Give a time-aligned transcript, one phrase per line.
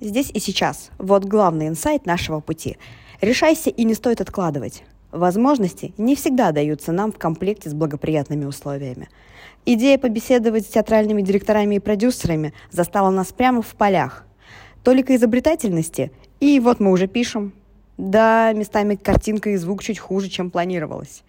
[0.00, 0.90] Здесь и сейчас.
[0.98, 2.76] Вот главный инсайт нашего пути.
[3.20, 4.82] Решайся и не стоит откладывать.
[5.12, 9.08] Возможности не всегда даются нам в комплекте с благоприятными условиями.
[9.64, 14.24] Идея побеседовать с театральными директорами и продюсерами застала нас прямо в полях.
[14.82, 17.52] Только изобретательности, и вот мы уже пишем.
[17.96, 21.22] Да, местами картинка и звук чуть хуже, чем планировалось.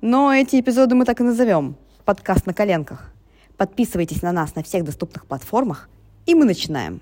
[0.00, 1.76] Но эти эпизоды мы так и назовем.
[2.06, 3.12] Подкаст на коленках.
[3.58, 5.88] Подписывайтесь на нас на всех доступных платформах,
[6.24, 7.00] и мы начинаем.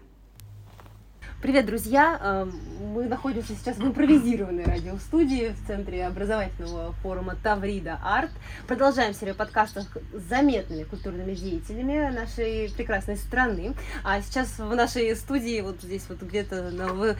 [1.44, 2.18] Привет, друзья!
[2.22, 2.58] Эм,
[2.94, 8.30] мы находимся сейчас в импровизированной радиостудии в центре образовательного форума Таврида Арт.
[8.66, 9.84] Продолжаем серию подкастов
[10.14, 13.74] с заметными культурными деятелями нашей прекрасной страны.
[14.04, 17.14] А сейчас в нашей студии, вот здесь вот где-то на, в, э,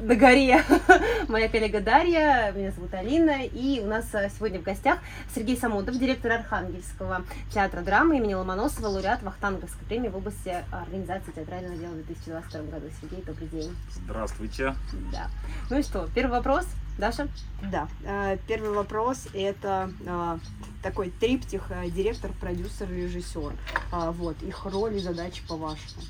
[0.00, 0.62] на горе,
[1.28, 4.98] моя коллега Дарья, меня зовут Алина, и у нас э, сегодня в гостях
[5.34, 7.22] Сергей Самодов, директор Архангельского
[7.52, 12.86] театра драмы имени Ломоносова, лауреат Вахтанговской премии в области организации театрального дела в 2022 году.
[13.02, 13.76] Сергей, добрый день день.
[14.04, 14.74] Здравствуйте.
[15.12, 15.30] Да.
[15.70, 16.66] Ну и что, первый вопрос,
[16.98, 17.28] Даша?
[17.70, 20.38] Да, э, первый вопрос– это э,
[20.82, 23.52] такой триптих э, директор, продюсер, режиссер.
[23.92, 26.02] Вот, их роль и задачи по-вашему.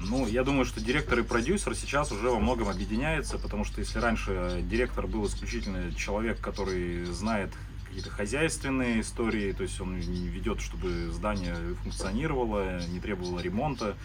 [0.00, 3.98] Ну, я думаю, что директор и продюсер сейчас уже во многом объединяются, потому что если
[3.98, 7.50] раньше директор был исключительно человек, который знает
[7.96, 13.96] какие-то хозяйственные истории, то есть он ведет, чтобы здание функционировало, не требовало ремонта,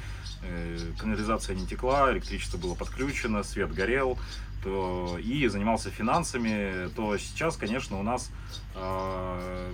[0.43, 4.17] э, канализация не текла, электричество было подключено, свет горел,
[4.63, 8.31] то, и занимался финансами, то сейчас, конечно, у нас
[8.75, 9.73] э,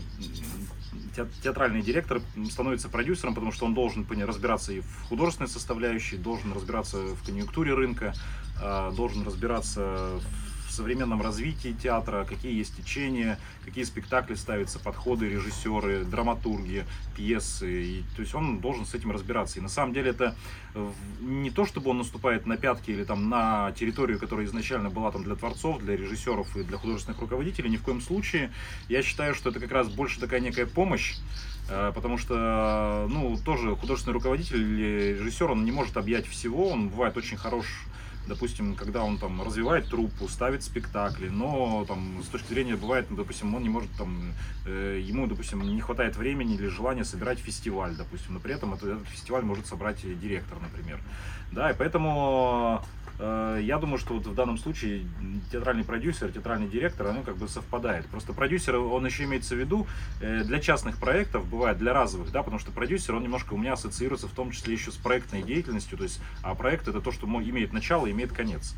[1.43, 6.97] театральный директор становится продюсером, потому что он должен разбираться и в художественной составляющей, должен разбираться
[6.97, 8.15] в конъюнктуре рынка,
[8.59, 16.05] э, должен разбираться в современном развитии театра, какие есть течения, какие спектакли ставятся, подходы, режиссеры,
[16.05, 17.83] драматурги, пьесы.
[17.83, 19.59] И, то есть он должен с этим разбираться.
[19.59, 20.35] И на самом деле это
[21.21, 25.23] не то, чтобы он наступает на пятки или там на территорию, которая изначально была там
[25.23, 28.52] для творцов, для режиссеров и для художественных руководителей, ни в коем случае.
[28.89, 31.15] Я считаю, что это как раз больше такая некая помощь,
[31.69, 36.89] э, потому что, ну, тоже художественный руководитель или режиссер, он не может объять всего, он
[36.89, 37.65] бывает очень хорош
[38.27, 43.55] допустим, когда он там развивает труппу, ставит спектакли, но там с точки зрения бывает, допустим,
[43.55, 44.33] он не может там,
[44.65, 48.89] э, ему, допустим, не хватает времени или желания собирать фестиваль, допустим, но при этом этот,
[48.89, 50.99] этот фестиваль может собрать директор, например,
[51.52, 52.83] да, и поэтому
[53.20, 55.05] я думаю, что вот в данном случае
[55.52, 58.05] театральный продюсер, театральный директор, оно как бы совпадает.
[58.08, 59.88] Просто продюсер, он еще имеется в виду
[60.22, 63.73] э, для частных проектов, бывает для разовых, да, потому что продюсер, он немножко у меня
[63.73, 67.26] ассоциируется в том числе еще с проектной деятельностью, то есть, а проект это то, что
[67.26, 68.76] имеет начало имеет конец.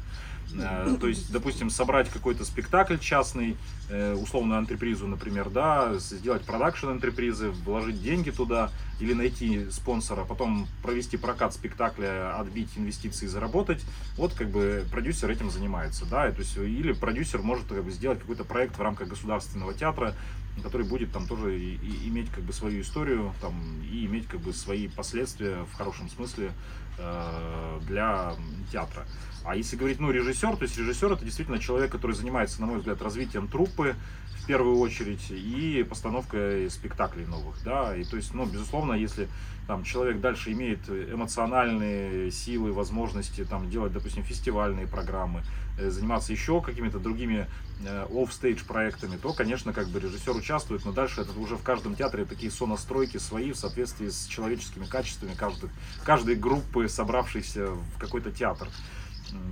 [0.53, 3.55] Э, то есть, допустим, собрать какой-то спектакль частный, э,
[3.89, 11.17] условную антрепризу, например, да, сделать продакшн антрепризы, вложить деньги туда или найти спонсора, потом провести
[11.17, 13.83] прокат спектакля, отбить инвестиции, заработать.
[14.17, 18.19] Вот как бы продюсер этим занимается, да, то есть, или продюсер может как бы, сделать
[18.19, 20.15] какой-то проект в рамках государственного театра,
[20.61, 24.41] который будет там тоже и, и иметь как бы свою историю там и иметь как
[24.41, 26.51] бы свои последствия в хорошем смысле
[26.97, 28.35] э, для
[28.71, 29.05] театра.
[29.45, 32.79] А если говорить, ну, режиссер, то есть режиссер это действительно человек, который занимается, на мой
[32.79, 33.47] взгляд, развитием
[33.79, 33.95] труппы
[34.41, 39.27] в первую очередь и постановкой спектаклей новых, да, и то есть, ну, безусловно, если
[39.67, 45.43] там человек дальше имеет эмоциональные силы, возможности там делать, допустим, фестивальные программы,
[45.77, 47.47] э, заниматься еще какими-то другими
[47.85, 51.95] э, off-stage проектами, то, конечно, как бы режиссер участвует, но дальше это уже в каждом
[51.95, 55.69] театре такие сонастройки свои в соответствии с человеческими качествами каждой,
[56.03, 58.67] каждой группы, собравшейся в какой-то театр.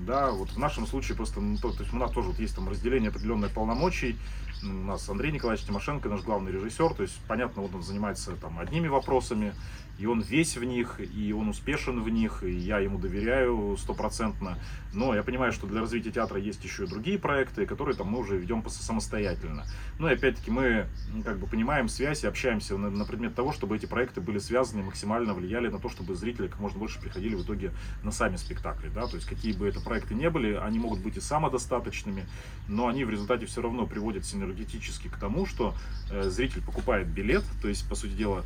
[0.06, 2.56] Да, вот в нашем случае просто, ну, то, то есть у нас тоже вот есть
[2.56, 4.18] там разделение определенных полномочий.
[4.64, 8.60] У нас Андрей Николаевич Тимошенко, наш главный режиссер, то есть понятно, вот он занимается там
[8.60, 9.54] одними вопросами,
[9.98, 14.58] и он весь в них, и он успешен в них, и я ему доверяю стопроцентно.
[14.94, 18.20] Но я понимаю, что для развития театра есть еще и другие проекты, которые там мы
[18.20, 19.66] уже ведем самостоятельно.
[20.00, 20.88] Ну и опять-таки мы
[21.26, 24.84] как бы понимаем связь и общаемся на, на предмет того, чтобы эти проекты были связаны,
[24.84, 27.72] максимально влияли на то, чтобы зрители как можно больше приходили в итоге
[28.04, 28.90] на сами спектакли.
[28.90, 29.08] Да?
[29.08, 32.26] То есть какие бы это проекты не были, они могут быть и самодостаточными,
[32.68, 35.76] но они в результате все равно приводят синергетически к тому, что
[36.12, 38.44] э, зритель покупает билет, то есть, по сути дела,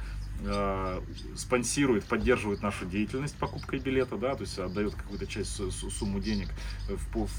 [1.35, 5.51] спонсирует, поддерживает нашу деятельность покупкой билета, да, то есть отдает какую-то часть
[5.91, 6.49] сумму денег
[6.89, 7.29] в, в,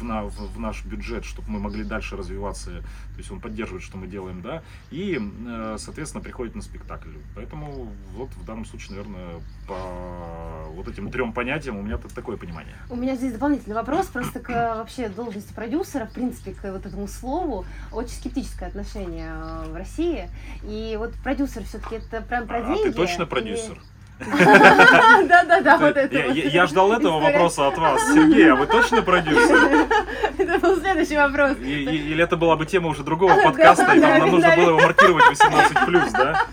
[0.00, 3.82] в, на, в, в наш бюджет, чтобы мы могли дальше развиваться, то есть он поддерживает,
[3.82, 7.10] что мы делаем, да, и, э, соответственно, приходит на спектакль.
[7.34, 12.74] Поэтому вот в данном случае, наверное, по вот этим трем понятиям у меня такое понимание.
[12.88, 17.06] У меня здесь дополнительный вопрос, просто к вообще должности продюсера, в принципе, к вот этому
[17.08, 20.30] слову, очень скептическое отношение э, в России,
[20.62, 22.88] и вот продюсер все-таки это прям про а, деньги?
[22.88, 23.78] А ты точно продюсер?
[25.28, 26.16] Да-да-да, вот это.
[26.32, 28.02] Я ждал этого вопроса от вас.
[28.12, 29.88] Сергей, а вы точно продюсер?
[30.38, 31.56] Это был следующий вопрос.
[31.60, 36.10] Или это была бы тема уже другого подкаста, и нам нужно было его маркировать 18+,
[36.12, 36.46] да?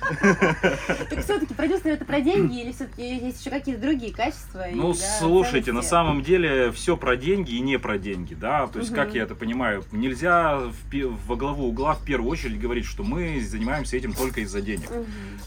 [1.09, 4.65] Так все-таки продюсер это про деньги или все-таки есть еще какие-то другие качества?
[4.73, 8.67] Ну, слушайте, на самом деле все про деньги и не про деньги, да?
[8.67, 10.61] То есть, как я это понимаю, нельзя
[11.25, 14.89] во главу угла в первую очередь говорить, что мы занимаемся этим только из-за денег.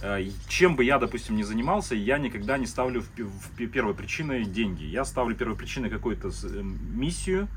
[0.02, 4.44] Э, чем бы я, допустим, не занимался, я никогда не ставлю в, в первой причиной
[4.44, 4.84] деньги.
[4.84, 7.48] Я ставлю первой причиной какую-то э, миссию,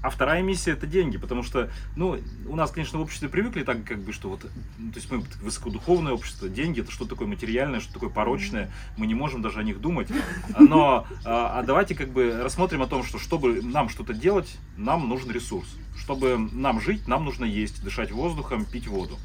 [0.00, 3.82] а вторая миссия это деньги, потому что, ну, у нас, конечно, в обществе привыкли так,
[3.84, 4.46] как бы, что вот,
[4.78, 9.08] ну, то есть мы высокодуховное общество, деньги это что такое материальное, что такое порочное, мы
[9.08, 10.08] не можем даже о них думать.
[10.58, 15.08] Но, а, а давайте как бы рассмотрим о том, что чтобы нам что-то делать, нам
[15.08, 15.68] нужен ресурс.
[15.96, 19.18] Чтобы нам жить, нам нужно есть, дышать воздухом, пить воду.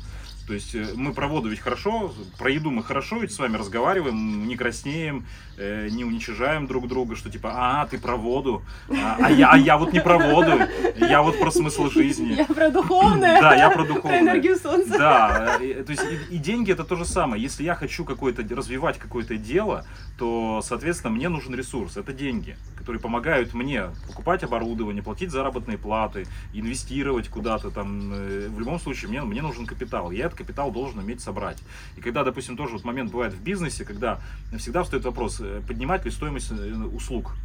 [0.47, 3.55] То есть э, мы про воду ведь хорошо, про еду мы хорошо ведь с вами
[3.55, 5.25] разговариваем, не краснеем,
[5.57, 9.57] э, не уничижаем друг друга, что типа, а, ты про воду, а, а, я, а
[9.57, 10.59] я вот не про воду,
[10.97, 12.33] я вот про смысл жизни.
[12.33, 13.41] Я про духовное.
[13.41, 14.19] Да, я про духовное.
[14.19, 14.97] Про энергию солнца.
[14.97, 17.41] Да, и, то есть и, и деньги это то же самое.
[17.41, 19.85] Если я хочу какое-то развивать какое-то дело,
[20.17, 26.25] то, соответственно, мне нужен ресурс, это деньги, которые помогают мне покупать оборудование, платить заработные платы,
[26.53, 28.11] инвестировать куда-то там.
[28.13, 30.11] Э, в любом случае, мне, мне нужен капитал.
[30.11, 31.59] Я этот капитал должен уметь собрать.
[31.97, 34.19] И когда, допустим, тоже вот момент бывает в бизнесе, когда
[34.57, 37.35] всегда встает вопрос, э, поднимать ли стоимость э, услуг.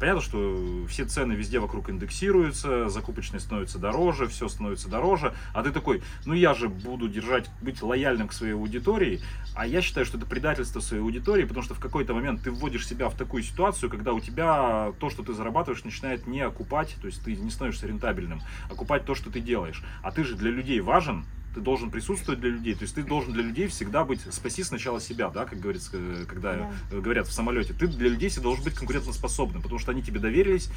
[0.00, 5.70] Понятно, что все цены везде вокруг индексируются, закупочные становятся дороже, все становится дороже, а ты
[5.70, 9.20] такой, ну я же буду держать, быть лояльным к своей аудитории,
[9.54, 12.88] а я считаю, что это предательство своей аудитории, потому что в какой-то момент ты вводишь
[12.88, 17.06] себя в такую ситуацию, когда у тебя то, что ты зарабатываешь, начинает не окупать, то
[17.06, 18.40] есть ты не становишься рентабельным,
[18.70, 19.82] окупать то, что ты делаешь.
[20.02, 23.32] А ты же для людей важен, ты должен присутствовать для людей, то есть ты должен
[23.32, 26.72] для людей всегда быть, спаси сначала себя, да, как говорится, э, когда да.
[26.90, 30.20] Э, говорят в самолете, ты для людей всегда должен быть конкурентоспособным, потому что они тебе
[30.20, 30.70] доверились,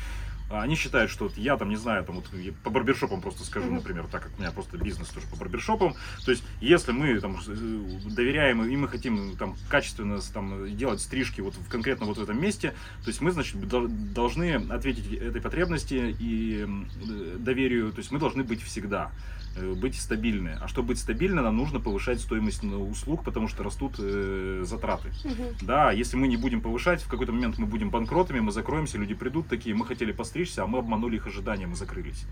[0.50, 2.30] а они считают, что вот я там, не знаю, там вот
[2.64, 6.32] по барбершопам просто скажу, например, так как у меня просто бизнес тоже по барбершопам, то
[6.32, 11.56] есть если мы там э, доверяем и мы хотим там качественно там делать стрижки вот
[11.56, 13.56] в конкретно вот в этом месте, то есть мы, значит,
[14.14, 16.68] должны ответить этой потребности и
[17.38, 19.12] доверию, то есть мы должны быть всегда.
[19.58, 20.58] Э, быть стабильны.
[20.62, 25.10] А чтобы быть стабильны, нам нужно повышать стоимость услуг, потому что растут э, затраты.
[25.24, 25.44] Угу.
[25.62, 29.14] Да, если мы не будем повышать, в какой-то момент мы будем банкротами, мы закроемся, люди
[29.14, 32.26] придут такие, мы хотели постричься, а мы обманули их ожидания, мы закрылись.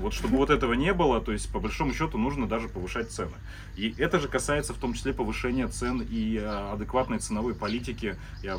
[0.00, 3.34] Вот чтобы вот этого не было, то есть по большому счету нужно даже повышать цены.
[3.76, 8.58] И это же касается в том числе повышения цен и э, адекватной ценовой политики, я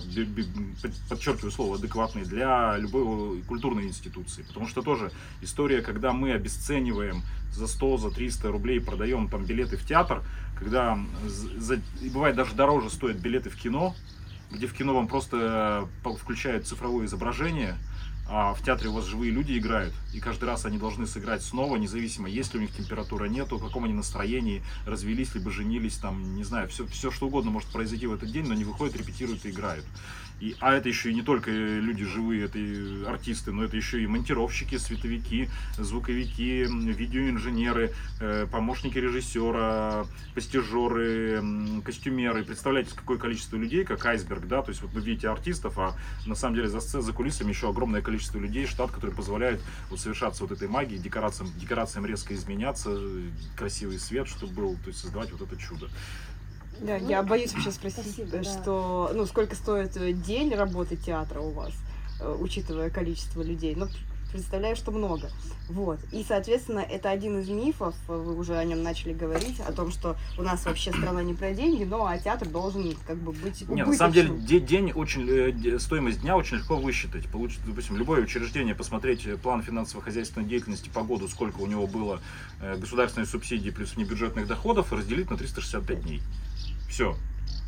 [1.10, 4.44] подчеркиваю слово адекватной, для любой культурной институции.
[4.44, 5.12] Потому что тоже
[5.42, 10.24] история, когда мы обесцениваем за 100, за 300 рублей продаем там билеты в театр,
[10.58, 11.82] когда за,
[12.14, 13.96] бывает даже дороже стоят билеты в кино,
[14.52, 17.78] где в кино вам просто э, включают цифровое изображение,
[18.34, 21.76] а в театре у вас живые люди играют, и каждый раз они должны сыграть снова,
[21.76, 26.38] независимо, есть ли у них температура, нету, в каком они настроении, развелись, либо женились, там,
[26.38, 29.46] не знаю, все, все что угодно может произойти в этот день, но они выходят, репетируют
[29.46, 29.86] и играют.
[30.42, 34.02] И, а это еще и не только люди живые, это и артисты, но это еще
[34.02, 41.44] и монтировщики, световики, звуковики, видеоинженеры, э, помощники режиссера, постижеры,
[41.86, 42.44] костюмеры.
[42.44, 45.96] Представляете, какое количество людей, как айсберг, да, то есть вот вы видите артистов, а
[46.26, 49.62] на самом деле за за кулисами еще огромное количество людей, штат, который позволяет
[49.92, 52.98] вот совершаться вот этой магии, декорациям, декорациям резко изменяться,
[53.56, 55.88] красивый свет, чтобы был, то есть создавать вот это чудо.
[56.82, 59.18] Да, ну, я боюсь вообще спросить, спасибо, что, да.
[59.18, 61.74] ну, сколько стоит э, день работы театра у вас,
[62.20, 63.76] э, учитывая количество людей.
[63.76, 63.88] Ну,
[64.32, 65.30] представляю, что много.
[65.70, 66.00] Вот.
[66.12, 69.92] И, соответственно, это один из мифов, э, вы уже о нем начали говорить, о том,
[69.92, 73.62] что у нас вообще страна не про деньги, но а театр должен как бы быть
[73.70, 77.28] Нет, на самом деле день очень, стоимость дня очень легко высчитать.
[77.28, 82.20] Получить, допустим, любое учреждение, посмотреть план финансово-хозяйственной деятельности по году, сколько у него было
[82.60, 86.24] государственной субсидии плюс внебюджетных доходов, и разделить на 365 дней.
[86.92, 87.16] Все.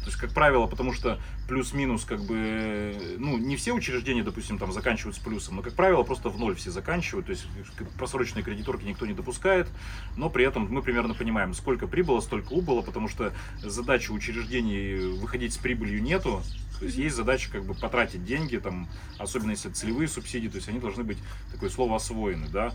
[0.04, 4.72] То есть, как правило, потому что плюс-минус, как бы, ну, не все учреждения, допустим, там
[4.72, 7.48] заканчивают с плюсом, но, как правило, просто в ноль все заканчивают, то есть
[7.98, 9.68] просроченные кредиторки никто не допускает,
[10.18, 15.54] но при этом мы примерно понимаем, сколько прибыло, столько убыло, потому что задача учреждений выходить
[15.54, 16.42] с прибылью нету,
[16.80, 20.68] то есть есть задача как бы потратить деньги, там, особенно если целевые субсидии, то есть
[20.68, 21.18] они должны быть,
[21.50, 22.74] такое слово освоены, да,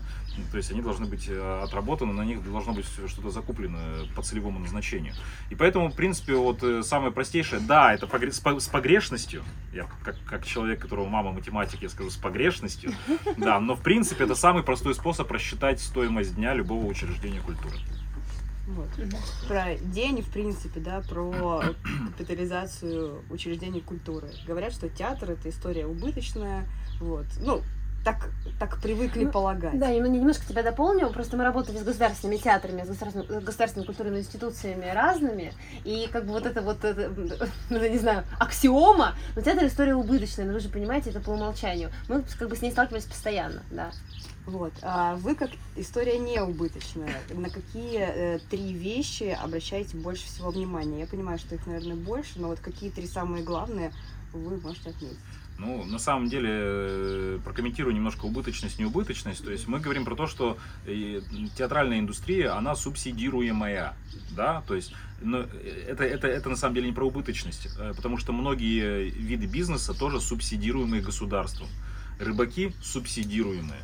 [0.51, 3.77] то есть они должны быть э, отработаны, на них должно быть что-то закуплено
[4.15, 5.13] по целевому назначению.
[5.51, 10.45] И поэтому, в принципе, вот э, самое простейшее, да, это с погрешностью, я как, как
[10.45, 12.93] человек, которого мама математики, я скажу с погрешностью,
[13.37, 17.75] да, но в принципе это самый простой способ рассчитать стоимость дня любого учреждения культуры.
[18.67, 18.87] Вот.
[19.49, 21.61] Про день, в принципе, да, про
[22.17, 24.29] капитализацию учреждений культуры.
[24.47, 26.69] Говорят, что театр это история убыточная.
[27.01, 27.25] Вот.
[27.41, 27.63] Ну,
[28.03, 28.29] так,
[28.59, 29.77] так привыкли ну, полагать.
[29.77, 31.09] Да, я немножко тебя дополню.
[31.09, 35.53] Просто мы работали с государственными театрами, с государственными, государственными культурными институциями разными.
[35.83, 37.11] И как бы вот это вот, это,
[37.69, 41.91] ну, не знаю, аксиома, но театр история убыточная, но вы же понимаете, это по умолчанию.
[42.07, 43.91] Мы как бы с ней сталкивались постоянно, да.
[44.45, 44.73] Вот.
[44.81, 47.13] А вы как история не убыточная.
[47.29, 51.01] На какие э, три вещи обращаете больше всего внимания?
[51.01, 53.91] Я понимаю, что их, наверное, больше, но вот какие три самые главные
[54.33, 55.19] вы можете отметить?
[55.59, 59.43] Ну, на самом деле, э, прокомментирую немножко убыточность, неубыточность.
[59.43, 61.19] То есть мы говорим про то, что э,
[61.57, 63.93] театральная индустрия, она субсидируемая,
[64.31, 68.17] да, то есть но это, это, это на самом деле не про убыточность, э, потому
[68.17, 71.67] что многие виды бизнеса тоже субсидируемые государством.
[72.19, 73.81] Рыбаки субсидируемые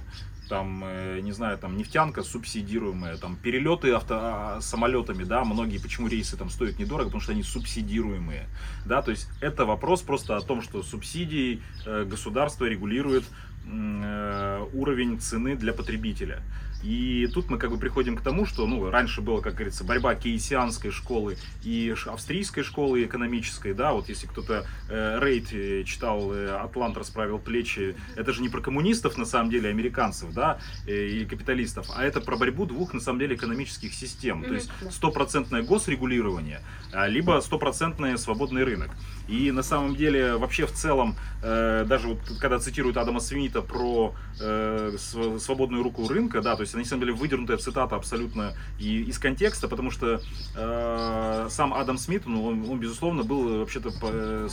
[0.50, 6.08] там, э, не знаю, там нефтянка субсидируемая, там перелеты авто, а, самолетами, да, многие, почему
[6.08, 8.48] рейсы там стоят недорого, потому что они субсидируемые,
[8.86, 13.24] да, то есть это вопрос просто о том, что субсидии э, государство регулирует
[13.66, 16.42] э, уровень цены для потребителя.
[16.86, 20.13] И тут мы как бы приходим к тому, что ну, раньше было, как говорится, борьба
[20.13, 26.56] кейсианской школы и австрийской школы экономической, да, вот если кто-то э, Рейд э, читал э,
[26.56, 31.25] «Атлант расправил плечи», это же не про коммунистов, на самом деле, американцев, да, э, или
[31.25, 36.62] капиталистов, а это про борьбу двух, на самом деле, экономических систем, то есть стопроцентное госрегулирование,
[36.94, 38.92] а, либо стопроцентный свободный рынок.
[39.27, 44.13] И на самом деле, вообще в целом, э, даже вот когда цитируют Адама Свинита про
[44.39, 44.96] э,
[45.39, 49.67] свободную руку рынка, да, то есть на самом деле выдернутая цитата абсолютно и, из контекста,
[49.67, 50.22] потому что
[50.55, 54.48] э, сам Адам Смит, ну, он, он безусловно был вообще-то по,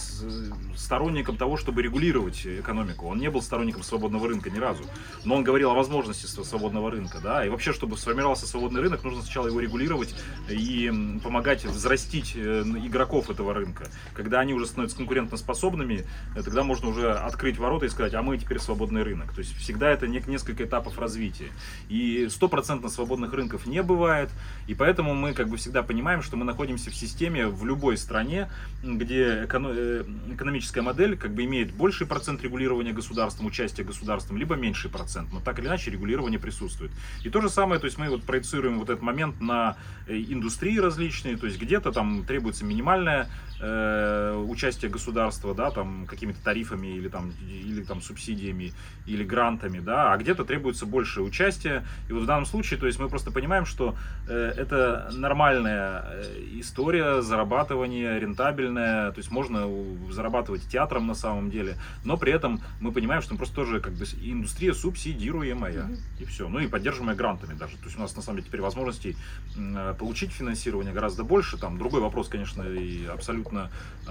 [0.77, 3.07] сторонником того, чтобы регулировать экономику.
[3.07, 4.85] Он не был сторонником свободного рынка ни разу,
[5.25, 9.23] но он говорил о возможности свободного рынка, да, и вообще, чтобы сформировался свободный рынок, нужно
[9.23, 10.15] сначала его регулировать
[10.49, 10.91] и
[11.23, 13.89] помогать взрастить э, игроков этого рынка.
[14.15, 16.05] Когда они уже становятся конкурентоспособными,
[16.35, 19.33] э, тогда можно уже открыть ворота и сказать, а мы теперь свободный рынок.
[19.33, 21.51] То есть всегда это несколько этапов развития.
[21.89, 24.31] И стопроцентно свободных рынков не бывает,
[24.67, 28.49] и поэтому мы как бы всегда понимаем, что мы находимся в системе в любой стране,
[28.83, 34.91] где э, экономическая модель как бы имеет больший процент регулирования государством, участия государством, либо меньший
[34.91, 36.93] процент, но так или иначе регулирование присутствует.
[37.25, 39.77] И то же самое, то есть мы вот проецируем вот этот момент на
[40.07, 43.29] э, индустрии различные, то есть где-то там требуется минимальное
[43.61, 48.73] э, участие государства, да, там какими-то тарифами или там, или там субсидиями,
[49.07, 51.85] или грантами, да, а где-то требуется больше участия.
[52.09, 53.97] И вот в данном случае, то есть мы просто понимаем, что
[54.29, 59.69] э, это нормальная э, история зарабатывания, рентабельная, то есть можно
[60.11, 63.95] зарабатывать театром на самом деле, но при этом мы понимаем, что мы просто тоже как
[63.95, 65.99] бы индустрия субсидируемая, mm-hmm.
[66.21, 66.49] и все.
[66.49, 67.77] Ну и поддерживаемая грантами даже.
[67.77, 69.17] То есть у нас на самом деле теперь возможностей
[69.57, 71.59] э, получить финансирование гораздо больше.
[71.59, 73.71] Там другой вопрос, конечно, и абсолютно
[74.07, 74.11] э,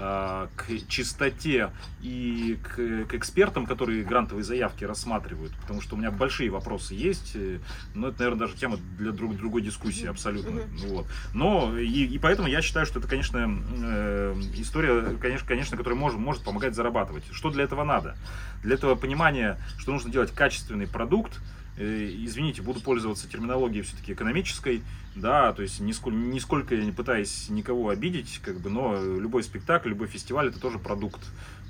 [0.56, 1.70] к чистоте
[2.00, 7.32] и к, к экспертам, которые грантовые заявки рассматривают, потому что у меня большие вопросы есть,
[7.34, 7.58] э,
[7.94, 10.60] но это, наверное, даже тема для друг, другой дискуссии абсолютно.
[10.60, 10.88] Mm-hmm.
[10.88, 11.06] Вот.
[11.34, 16.18] Но и, и поэтому я считаю, что это, конечно, э, история, конечно, конечно, которая может,
[16.18, 17.24] может помогать зарабатывать.
[17.32, 18.16] Что для этого надо?
[18.62, 24.82] Для этого понимания, что нужно делать качественный продукт, э, извините, буду пользоваться терминологией все-таки экономической,
[25.14, 29.90] да, то есть нисколько, нисколько я не пытаюсь никого обидеть, как бы, но любой спектакль,
[29.90, 31.20] любой фестиваль это тоже продукт,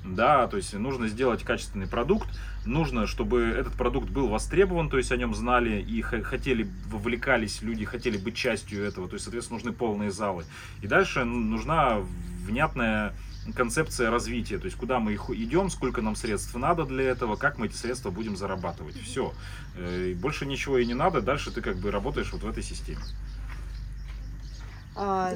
[0.05, 2.27] да, то есть нужно сделать качественный продукт,
[2.65, 7.85] нужно, чтобы этот продукт был востребован, то есть о нем знали и хотели, вовлекались люди,
[7.85, 10.45] хотели быть частью этого, то есть, соответственно, нужны полные залы.
[10.81, 11.99] И дальше нужна
[12.45, 13.13] внятная
[13.55, 17.57] концепция развития, то есть куда мы их идем, сколько нам средств надо для этого, как
[17.57, 18.95] мы эти средства будем зарабатывать.
[19.01, 19.33] Все.
[19.75, 23.01] Э, больше ничего и не надо, дальше ты как бы работаешь вот в этой системе.
[24.95, 25.33] А,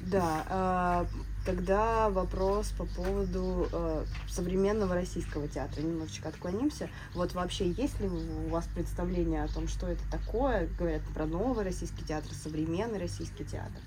[0.00, 1.06] да, а,
[1.44, 5.80] тогда вопрос по поводу а, современного российского театра.
[5.80, 6.90] Немножечко отклонимся.
[7.14, 10.68] Вот вообще есть ли у вас представление о том, что это такое?
[10.78, 13.80] Говорят про новый российский театр, современный российский театр.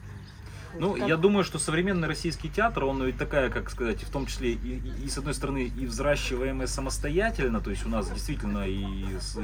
[0.77, 1.07] Ну, как...
[1.07, 4.55] я думаю, что современный российский театр, он ведь такая, как сказать, в том числе и,
[4.55, 8.83] и, и с одной стороны и взращиваемая самостоятельно, то есть у нас действительно и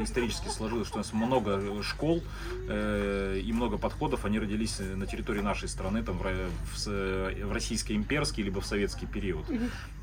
[0.02, 2.24] исторически сложилось, что у нас много школ
[2.68, 8.44] э, и много подходов, они родились на территории нашей страны, там в, в, в российско-имперский
[8.44, 9.46] либо в советский период,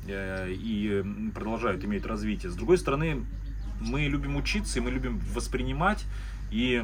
[0.07, 1.03] э, и
[1.33, 2.51] продолжают иметь развитие.
[2.51, 3.25] С другой стороны,
[3.79, 6.03] мы любим учиться, и мы любим воспринимать,
[6.51, 6.83] и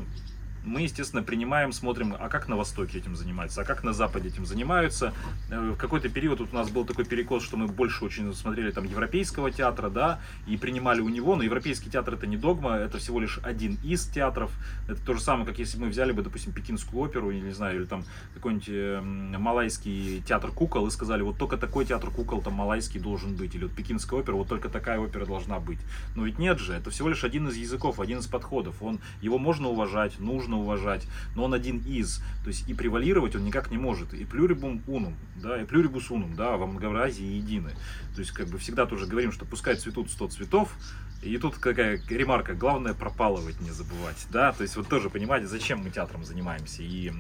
[0.64, 4.46] мы, естественно, принимаем, смотрим, а как на Востоке этим занимаются, а как на Западе этим
[4.46, 5.14] занимаются.
[5.50, 8.72] Э, в какой-то период вот у нас был такой перекос, что мы больше очень смотрели
[8.72, 12.98] там европейского театра, да, и принимали у него, но европейский театр это не догма, это
[12.98, 14.52] всего лишь один из театров.
[14.88, 17.52] Это то же самое, как если бы мы взяли бы, допустим, пекинскую оперу, или не
[17.52, 22.42] знаю, или там какой-нибудь э, малайский театр кукол и сказали, вот только такой театр кукол
[22.42, 25.80] там малайский должен быть, или вот пекинская опера, вот только такая опера должна быть.
[26.16, 28.82] Но ведь нет же, это всего лишь один из языков, один из подходов.
[28.82, 32.22] Он, его можно уважать, нужно уважать, но он один из.
[32.44, 34.14] То есть и превалировать он никак не может.
[34.14, 37.72] И плюрибум унум, да, и плюрибус унум, да, во многообразии едины.
[38.16, 40.76] То есть как бы всегда тоже говорим, что пускай цветут 100 цветов,
[41.22, 45.80] и тут какая ремарка, главное пропалывать не забывать, да, то есть вот тоже понимаете, зачем
[45.80, 47.12] мы театром занимаемся, и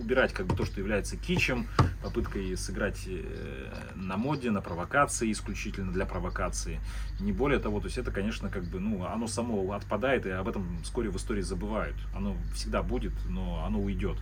[0.00, 1.66] убирать как бы то, что является кичем,
[2.02, 6.78] попыткой сыграть э, на моде, на провокации, исключительно для провокации,
[7.18, 10.46] не более того, то есть это, конечно, как бы, ну, оно само отпадает, и об
[10.46, 14.16] этом вскоре в истории забывают, оно всегда будет, но оно уйдет,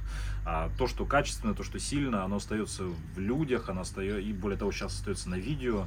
[0.45, 4.59] а то, что качественно, то, что сильно, оно остается в людях, оно остается, и более
[4.59, 5.87] того, сейчас остается на видео,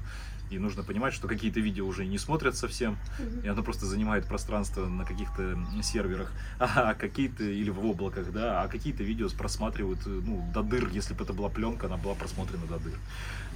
[0.49, 2.97] и нужно понимать, что какие-то видео уже не смотрят совсем,
[3.43, 8.67] и оно просто занимает пространство на каких-то серверах, а какие-то, или в облаках, да, а
[8.67, 12.79] какие-то видео просматривают, ну, до дыр, если бы это была пленка, она была просмотрена до
[12.79, 12.97] дыр,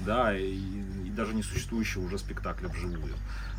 [0.01, 0.58] да, и,
[1.05, 3.13] и даже не существующего уже спектакля вживую.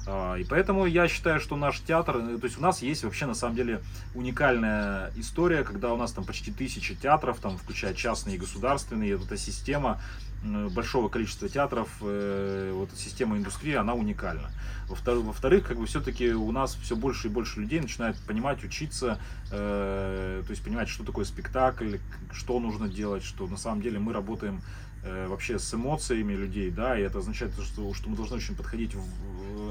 [0.06, 3.26] А, и поэтому я считаю, что наш театр, э, то есть у нас есть вообще
[3.26, 3.80] на самом деле
[4.14, 9.26] уникальная история, когда у нас там почти тысяча театров, там включая частные и государственные, вот
[9.26, 10.00] эта система
[10.42, 14.50] большого количества театров, э, вот система индустрии, она уникальна.
[14.88, 19.20] Во-вторых, как бы все-таки у нас все больше и больше людей начинают понимать, учиться,
[19.52, 21.98] э, то есть понимать, что такое спектакль,
[22.32, 24.62] что нужно делать, что на самом деле мы работаем
[25.02, 29.02] вообще с эмоциями людей, да, и это означает, что, что мы должны очень подходить в,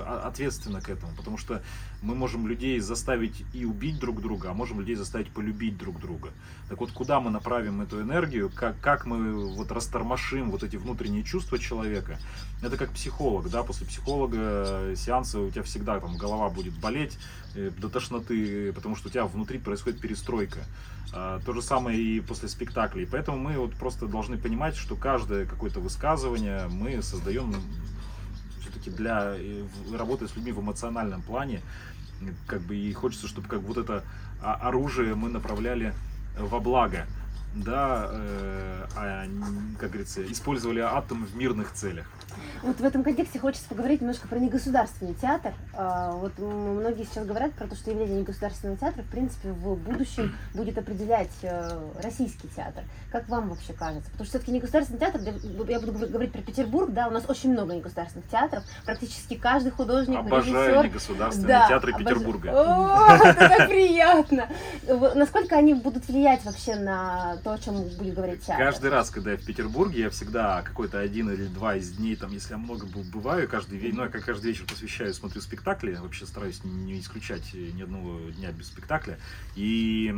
[0.01, 1.61] а, ответственно к этому, потому что
[2.01, 6.29] мы можем людей заставить и убить друг друга, а можем людей заставить полюбить друг друга.
[6.69, 11.23] Так вот, куда мы направим эту энергию, как, как мы вот растормошим вот эти внутренние
[11.23, 12.17] чувства человека,
[12.61, 17.17] это как психолог, да, после психолога сеанса у тебя всегда там голова будет болеть
[17.55, 20.65] э, до тошноты, потому что у тебя внутри происходит перестройка.
[21.11, 23.07] А, то же самое и после спектаклей.
[23.09, 27.55] Поэтому мы вот просто должны понимать, что каждое какое-то высказывание мы создаем
[28.61, 31.61] все-таки для э, работы с людьми в эмоциональном плане,
[32.45, 34.03] как бы и хочется, чтобы как вот это
[34.41, 35.93] оружие мы направляли
[36.37, 37.07] во благо,
[37.55, 39.25] да, э, а,
[39.79, 42.05] как говорится, использовали атом в мирных целях.
[42.63, 45.53] Вот в этом контексте хочется поговорить немножко про негосударственный театр.
[45.73, 50.35] А, вот многие сейчас говорят про то, что явление негосударственного театра, в принципе, в будущем
[50.53, 52.83] будет определять э, российский театр.
[53.11, 54.09] Как вам вообще кажется?
[54.11, 55.21] Потому что все-таки негосударственный театр,
[55.67, 60.19] я буду говорить про Петербург, да, у нас очень много негосударственных театров, практически каждый художник,
[60.19, 60.85] Обожаю режиссер.
[60.85, 62.03] негосударственные да, театры обож...
[62.03, 62.49] Петербурга.
[62.49, 64.49] О, это так приятно!
[65.15, 68.65] Насколько они будут влиять вообще на то, о чем будет говорить театр?
[68.65, 72.31] Каждый раз, когда я в Петербурге, я всегда какой-то один или два из дней, там,
[72.31, 76.25] если я много бываю, каждый вечер, ну, я как каждый вечер посвящаю, смотрю спектакли, вообще
[76.25, 79.17] стараюсь не исключать ни одного дня без спектакля,
[79.55, 80.13] и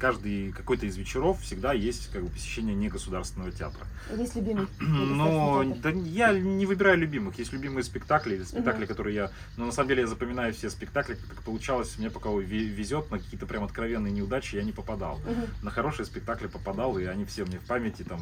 [0.00, 3.86] каждый какой-то из вечеров всегда есть как бы посещение негосударственного театра.
[4.16, 4.66] Есть любимый?
[5.12, 8.88] Ну, да, я не выбираю любимых, есть любимые спектакли, или спектакли, uh-huh.
[8.88, 13.10] которые я, ну, на самом деле я запоминаю все спектакли, как получалось, мне пока везет,
[13.10, 15.20] на какие-то прям откровенные неудачи я не попадал.
[15.26, 15.48] Uh-huh.
[15.62, 18.20] На хорошие спектакли попадал, и они все мне в памяти, там,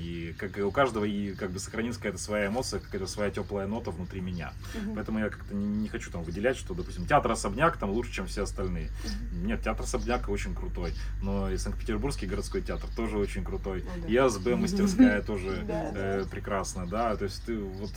[0.00, 3.66] и как и у каждого и как бы сохранится какая-то своя эмоция, какая-то своя теплая
[3.66, 4.52] нота внутри меня.
[4.74, 4.94] Uh-huh.
[4.94, 8.44] Поэтому я как-то не, хочу там выделять, что, допустим, театр особняк там лучше, чем все
[8.44, 8.86] остальные.
[8.86, 9.44] Uh-huh.
[9.44, 13.80] Нет, театр особняк очень крутой, но и Санкт-Петербургский городской театр тоже очень крутой.
[13.80, 14.08] Uh-huh.
[14.08, 17.14] И АСБ мастерская тоже э, прекрасна, да.
[17.16, 17.92] То есть ты вот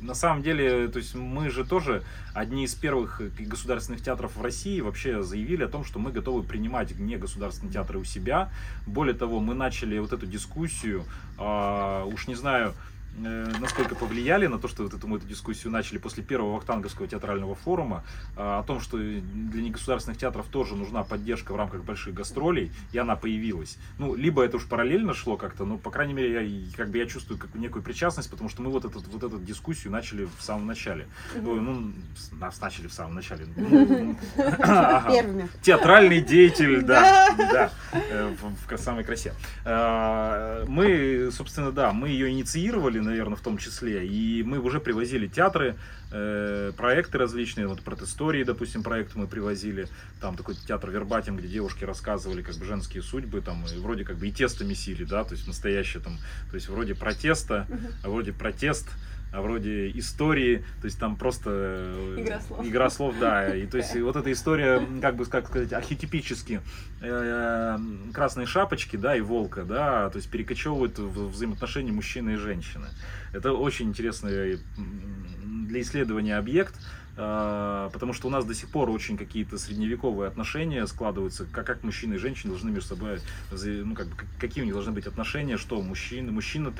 [0.00, 2.02] на самом деле, то есть мы же тоже
[2.34, 6.98] одни из первых государственных театров в России вообще заявили о том, что мы готовы принимать
[6.98, 8.50] не государственные театры у себя.
[8.86, 11.04] Более того, мы начали вот эту дискуссию,
[11.38, 15.72] э, уж не знаю, Э, насколько повлияли на то, что вот эту, мы эту дискуссию
[15.72, 18.04] начали после первого Вахтанговского театрального форума,
[18.36, 22.98] э, о том, что для негосударственных театров тоже нужна поддержка в рамках больших гастролей, и
[22.98, 23.78] она появилась.
[23.98, 27.06] Ну, либо это уж параллельно шло как-то, но, по крайней мере, я, как бы я
[27.06, 30.66] чувствую как некую причастность, потому что мы вот, этот, вот эту дискуссию начали в самом
[30.66, 31.06] начале.
[31.34, 31.92] Ну, ну
[32.32, 33.46] нас начали в самом начале.
[33.56, 35.48] Первыми.
[35.62, 38.34] Театральный деятель, да, да, э,
[38.68, 39.32] в самой красе.
[39.64, 44.06] Мы, собственно, да, мы ее инициировали, наверное, в том числе.
[44.06, 45.76] И мы уже привозили театры,
[46.12, 49.88] э, проекты различные, вот протестории, допустим, проект мы привозили,
[50.20, 54.16] там такой театр Вербатим, где девушки рассказывали как бы женские судьбы, там и вроде как
[54.16, 56.18] бы и тесто месили, да, то есть настоящее там,
[56.50, 57.66] то есть вроде протеста,
[58.02, 58.88] а вроде протест,
[59.32, 63.94] вроде истории, то есть там просто э, игра слов, игра слов да, и то есть
[63.96, 66.60] вот эта история, как бы как сказать, архетипически
[67.00, 67.78] э,
[68.12, 72.86] красные шапочки, да, и волка, да, то есть перекочевывают в взаимоотношения мужчины и женщины.
[73.32, 76.80] Это очень интересный для исследования объект, а,
[77.16, 82.14] потому что у нас до сих пор очень какие-то средневековые отношения складываются, как, как мужчины
[82.14, 84.06] и женщины должны между собой, ну, как,
[84.38, 86.72] какие у них должны быть отношения, что мужчина, мужчина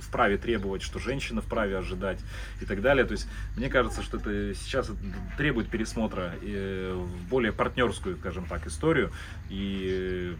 [0.00, 2.20] вправе требовать, что женщина вправе ожидать
[2.60, 3.06] и так далее.
[3.06, 4.90] То есть мне кажется, что это сейчас
[5.38, 9.12] требует пересмотра и в более партнерскую, скажем так, историю.
[9.48, 10.36] И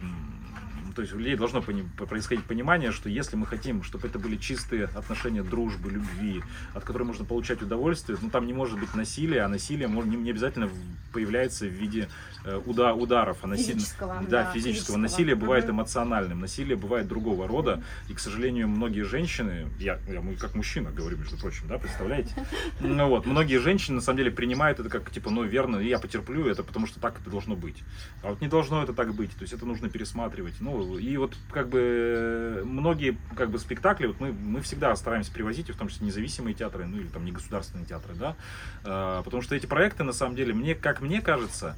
[0.95, 4.85] то есть у людей должно происходить понимание, что если мы хотим, чтобы это были чистые
[4.85, 6.41] отношения дружбы, любви,
[6.73, 10.69] от которой можно получать удовольствие, ну там не может быть насилия, а насилие не, обязательно
[11.11, 12.09] появляется в виде
[12.45, 13.37] э, уда, ударов.
[13.43, 14.73] А насилие, физического, да, да, физического.
[14.73, 14.97] физического.
[14.97, 20.55] Насилие бывает эмоциональным, насилие бывает другого рода, и, к сожалению, многие женщины, я, я как
[20.55, 22.33] мужчина говорю, между прочим, да, представляете?
[22.79, 26.47] Ну вот, многие женщины на самом деле принимают это как, типа, ну верно, я потерплю
[26.47, 27.77] это, потому что так это должно быть.
[28.21, 30.55] А вот не должно это так быть, то есть это нужно пересматривать.
[30.59, 35.69] Ну, и вот как бы многие как бы спектакли, вот мы, мы всегда стараемся привозить,
[35.69, 38.35] в том числе независимые театры, ну или там не государственные театры, да,
[38.83, 41.75] а, потому что эти проекты, на самом деле, мне, как мне кажется,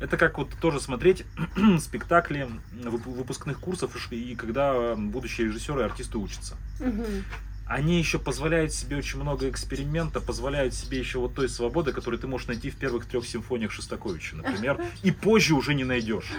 [0.00, 1.24] это как вот тоже смотреть
[1.80, 6.56] спектакли выпускных курсов, и когда будущие режиссеры и артисты учатся.
[6.80, 7.04] Угу
[7.66, 12.28] они еще позволяют себе очень много эксперимента, позволяют себе еще вот той свободы, которую ты
[12.28, 16.30] можешь найти в первых трех симфониях Шостаковича, например, и позже уже не найдешь.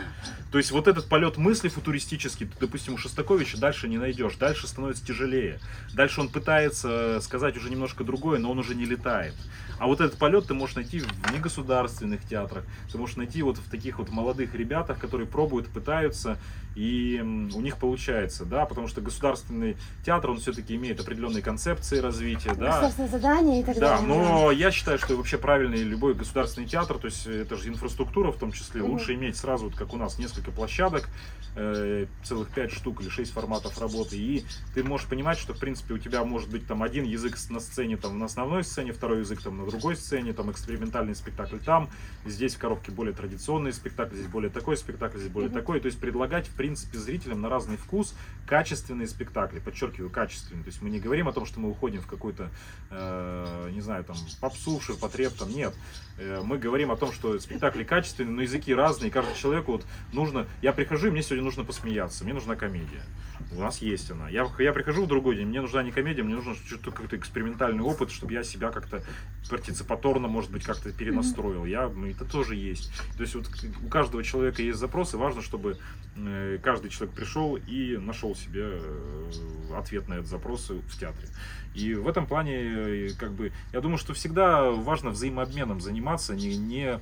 [0.52, 4.68] То есть вот этот полет мысли футуристический, ты, допустим, у Шостаковича дальше не найдешь, дальше
[4.68, 5.60] становится тяжелее.
[5.94, 9.36] Дальше он пытается сказать уже немножко другое, но он уже не летает.
[9.80, 13.70] А вот этот полет ты можешь найти в негосударственных театрах, ты можешь найти вот в
[13.70, 16.40] таких вот молодых ребятах, которые пробуют, пытаются,
[16.78, 22.54] и у них получается, да, потому что государственный театр, он все-таки имеет определенные концепции развития,
[22.54, 22.68] да.
[22.68, 23.98] Государственные задания и так далее.
[23.98, 28.32] Да, но я считаю, что вообще правильный любой государственный театр, то есть это же инфраструктура
[28.32, 28.92] в том числе, угу.
[28.92, 31.10] лучше иметь сразу, вот как у нас, несколько площадок,
[31.56, 35.96] э, целых пять штук или шесть форматов работы, и ты можешь понимать, что, в принципе,
[35.96, 39.42] у тебя может быть там один язык на сцене, там, на основной сцене, второй язык
[39.42, 41.90] там на другой сцене, там экспериментальный спектакль там,
[42.24, 45.58] здесь в коробке более традиционный спектакль, здесь более такой спектакль, здесь более угу.
[45.58, 48.14] такой, то есть предлагать, в принципе, принципе, зрителям на разный вкус
[48.46, 50.64] качественные спектакли, подчеркиваю, качественные.
[50.64, 52.50] То есть мы не говорим о том, что мы уходим в какой-то,
[52.90, 55.74] э, не знаю, там, попсу, потреб, там, нет.
[56.18, 59.86] Э, мы говорим о том, что спектакли качественные, но языки разные, и каждому человеку вот
[60.14, 63.04] нужно, я прихожу, и мне сегодня нужно посмеяться, мне нужна комедия.
[63.52, 64.30] У нас есть она.
[64.30, 67.84] Я, я прихожу в другой день, мне нужна не комедия, мне нужен что-то какой-то экспериментальный
[67.84, 69.04] опыт, чтобы я себя как-то
[69.50, 71.66] партиципаторно, может быть, как-то перенастроил.
[71.66, 72.92] Я, это тоже есть.
[73.16, 73.50] То есть вот
[73.86, 75.78] у каждого человека есть запросы, важно, чтобы
[76.16, 79.32] э, каждый человек пришел и нашел себе э,
[79.76, 81.28] ответ на этот запрос в театре.
[81.76, 86.58] И в этом плане, э, как бы, я думаю, что всегда важно взаимообменом заниматься, не,
[86.58, 87.00] не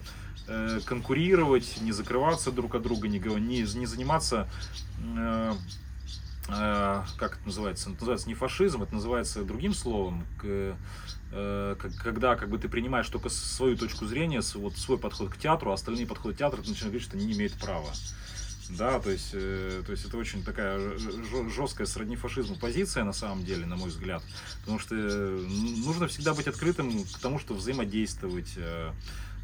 [0.86, 4.48] конкурировать, не закрываться друг от друга, не, не, не заниматься
[6.48, 7.90] Э, как это называется?
[7.90, 10.76] Это называется не фашизм, это называется другим словом, э,
[12.04, 15.74] когда как бы ты принимаешь только свою точку зрения, вот свой подход к театру, а
[15.74, 17.90] остальные подходы к театру, ты начинаешь говорить, что они не имеют права.
[18.70, 20.98] Да, то есть, э, то есть это очень такая
[21.50, 24.24] жесткая сродни фашизму позиция на самом деле, на мой взгляд,
[24.62, 28.58] потому что нужно всегда быть открытым к тому, что взаимодействовать,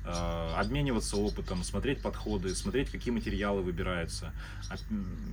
[0.03, 4.33] Э, обмениваться опытом, смотреть подходы, смотреть, какие материалы выбираются.
[4.71, 4.75] А,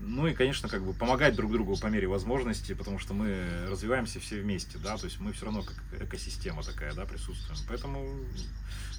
[0.02, 4.20] ну и, конечно, как бы помогать друг другу по мере возможности, потому что мы развиваемся
[4.20, 7.58] все вместе, да, то есть мы все равно как экосистема такая, да, присутствуем.
[7.66, 8.10] Поэтому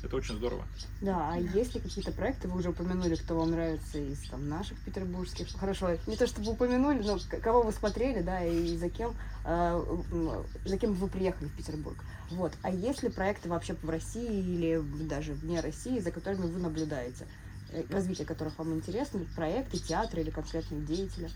[0.03, 0.65] это очень здорово.
[1.01, 4.79] Да, а есть ли какие-то проекты, вы уже упомянули, кто вам нравится из там наших
[4.79, 9.13] петербургских, хорошо, не то чтобы упомянули, но кого вы смотрели, да, и за кем,
[9.45, 11.97] э, за кем вы приехали в Петербург.
[12.31, 12.53] Вот.
[12.61, 17.27] А есть ли проекты вообще в России или даже вне России, за которыми вы наблюдаете?
[17.71, 21.29] Э, развитие которых вам интересно, проекты, театры или конкретные деятели?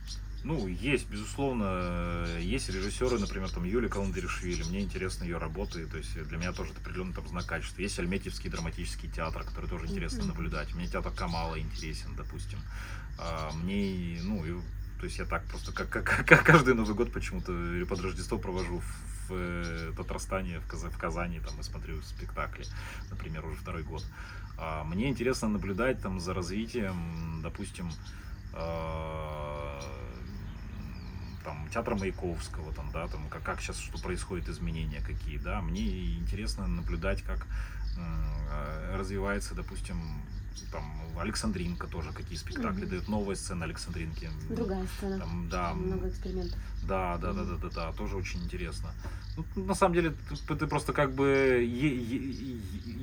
[0.43, 6.21] Ну, есть, безусловно, есть режиссеры, например, там Юлия Каландеришвили, мне интересны ее работы, то есть
[6.27, 7.81] для меня тоже это определенный там знак качества.
[7.81, 10.73] Есть Альметьевский драматический театр, который тоже интересно наблюдать.
[10.75, 12.59] Мне театр Камала интересен, допустим.
[13.17, 14.59] А, мне, ну, и,
[14.99, 18.37] то есть я так просто, как, как, как каждый Новый год почему-то или под Рождество
[18.37, 22.65] провожу в, в э, Татарстане, в, Каз, в Казани, там, и смотрю спектакли,
[23.09, 24.05] например, уже второй год.
[24.57, 27.89] А, мне интересно наблюдать там за развитием, допустим,
[28.51, 29.79] а,
[31.43, 36.15] там, театра Маяковского, там, да, там, как, как сейчас, что происходит, изменения какие, да, мне
[36.15, 37.45] интересно наблюдать, как
[37.97, 39.97] э, развивается, допустим,
[40.71, 40.83] там
[41.19, 44.29] Александринка тоже какие спектакли дает, новая сцена Александринки.
[44.49, 45.19] Другая сцена.
[45.19, 46.57] Там, да, Много экспериментов.
[46.87, 48.89] да, да, да, да, да, да, тоже очень интересно.
[49.37, 50.13] Ну, на самом деле,
[50.47, 51.25] ты, ты просто как бы...
[51.27, 52.57] е- е- е-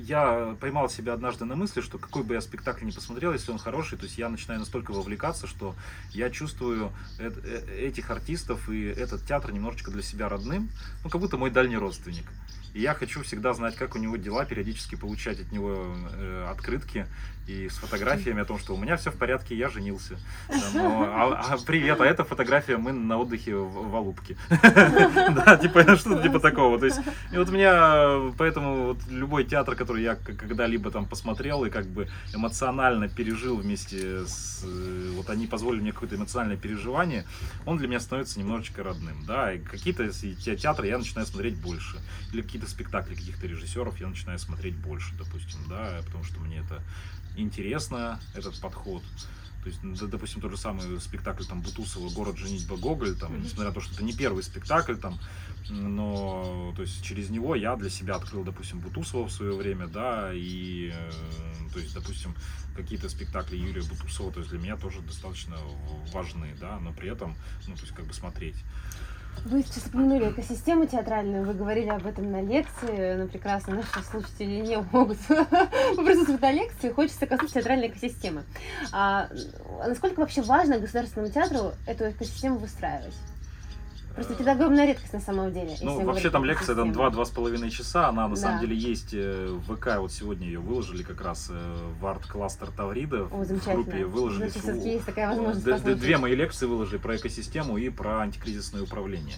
[0.07, 3.57] Я поймал себя однажды на мысли, что какой бы я спектакль не посмотрел, если он
[3.59, 5.75] хороший, то есть я начинаю настолько вовлекаться, что
[6.11, 10.69] я чувствую э- э- этих артистов и этот театр немножечко для себя родным,
[11.03, 12.25] ну, как будто мой дальний родственник.
[12.73, 17.05] И я хочу всегда знать, как у него дела, периодически получать от него э, открытки
[17.51, 20.17] и с фотографиями о том, что у меня все в порядке, я женился.
[20.47, 24.37] Там, ну, а, а, привет, а эта фотография мы на отдыхе в, в Алубке.
[24.49, 26.79] Да, типа что-то типа такого.
[26.79, 26.99] То есть,
[27.31, 31.85] и вот у меня, поэтому вот любой театр, который я когда-либо там посмотрел и как
[31.87, 34.63] бы эмоционально пережил вместе с...
[34.65, 37.25] э, Вот они позволили мне какое-то эмоциональное переживание,
[37.65, 41.97] он для меня становится немножечко родным, да, и какие-то театры я начинаю смотреть больше,
[42.33, 46.81] или какие-то спектакли каких-то режиссеров я начинаю смотреть больше, допустим, да, потому что мне это
[47.35, 49.03] интересно, этот подход.
[49.63, 53.73] То есть, допустим, тот же самый спектакль там Бутусова «Город женитьба Гоголь», там, несмотря на
[53.73, 55.19] то, что это не первый спектакль, там,
[55.69, 60.31] но то есть через него я для себя открыл, допустим, Бутусова в свое время, да,
[60.33, 61.11] и э,
[61.71, 62.33] то есть, допустим,
[62.75, 65.57] какие-то спектакли Юрия Бутусова, то есть для меня тоже достаточно
[66.11, 67.35] важны, да, но при этом,
[67.67, 68.55] ну, то есть как бы смотреть.
[69.45, 74.61] Вы сейчас упомянули экосистему театральную, вы говорили об этом на лекции, но прекрасно наши слушатели
[74.61, 78.43] не могут присутствовать на лекции, хочется коснуться театральной экосистемы.
[78.91, 79.29] А
[79.87, 83.15] насколько вообще важно государственному театру эту экосистему выстраивать?
[84.15, 85.75] Просто это огромная редкость на самом деле.
[85.81, 87.21] Ну, вообще там лекция там экосистему.
[87.21, 88.41] 2-2 с половиной часа, она на Да.
[88.41, 92.69] самом деле есть э, в ВК, вот сегодня ее выложили как раз э, в арт-кластер
[92.71, 95.99] Таврида, О, в группе выложили Значит, все-таки есть такая возможность д- послушать.
[95.99, 99.35] Две мои лекции выложили про экосистему и про антикризисное управление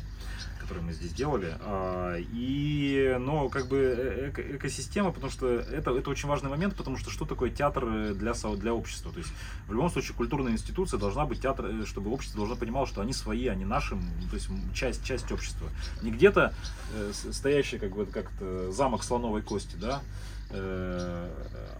[0.63, 1.55] которые мы здесь делали.
[1.61, 6.75] А, И, ну, как бы э- эко- экосистема, потому что это, это очень важный момент,
[6.75, 9.11] потому что что такое театр э, для, для общества?
[9.11, 9.31] То есть,
[9.67, 13.13] в любом случае, культурная институция должна быть театр, э, чтобы общество должно понимало, что они
[13.13, 15.67] свои, они наши, м, то есть часть, часть общества.
[16.01, 16.53] Не где-то
[17.31, 20.01] стоящий, как бы, как-то замок слоновой кости, да,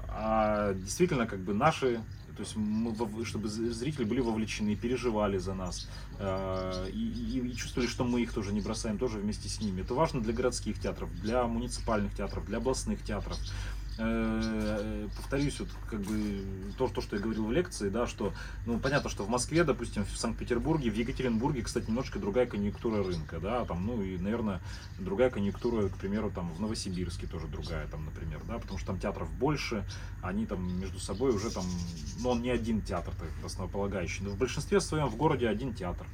[0.09, 2.01] а действительно, как бы, наши
[2.35, 2.93] то есть мы,
[3.25, 5.87] чтобы зрители были вовлечены, переживали за нас
[6.19, 9.81] э, и- и чувствовали, что мы их тоже не бросаем, тоже вместе с ними.
[9.81, 13.37] Это важно для городских театров, для муниципальных театров, для областных театров.
[13.97, 16.43] Э, Повторюсь, вот как бы
[16.77, 18.33] то, то, что я говорил в лекции, да, что,
[18.65, 23.39] ну, понятно, что в Москве, допустим, в Санкт-Петербурге, в Екатеринбурге, кстати, немножко другая конъюнктура рынка,
[23.39, 24.61] да, там, ну, и, наверное,
[24.99, 28.99] другая конъюнктура, к примеру, там, в Новосибирске тоже другая, там, например, да, потому что там
[28.99, 29.85] театров больше,
[30.21, 31.65] они там между собой уже там,
[32.19, 36.07] ну, он не один театр, так, основополагающий, но в большинстве своем в городе один театр,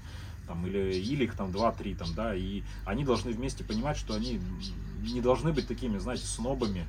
[0.47, 4.41] там, или, или там два-три, там, да, и они должны вместе понимать, что они
[5.01, 6.87] не должны быть такими, знаете, снобами,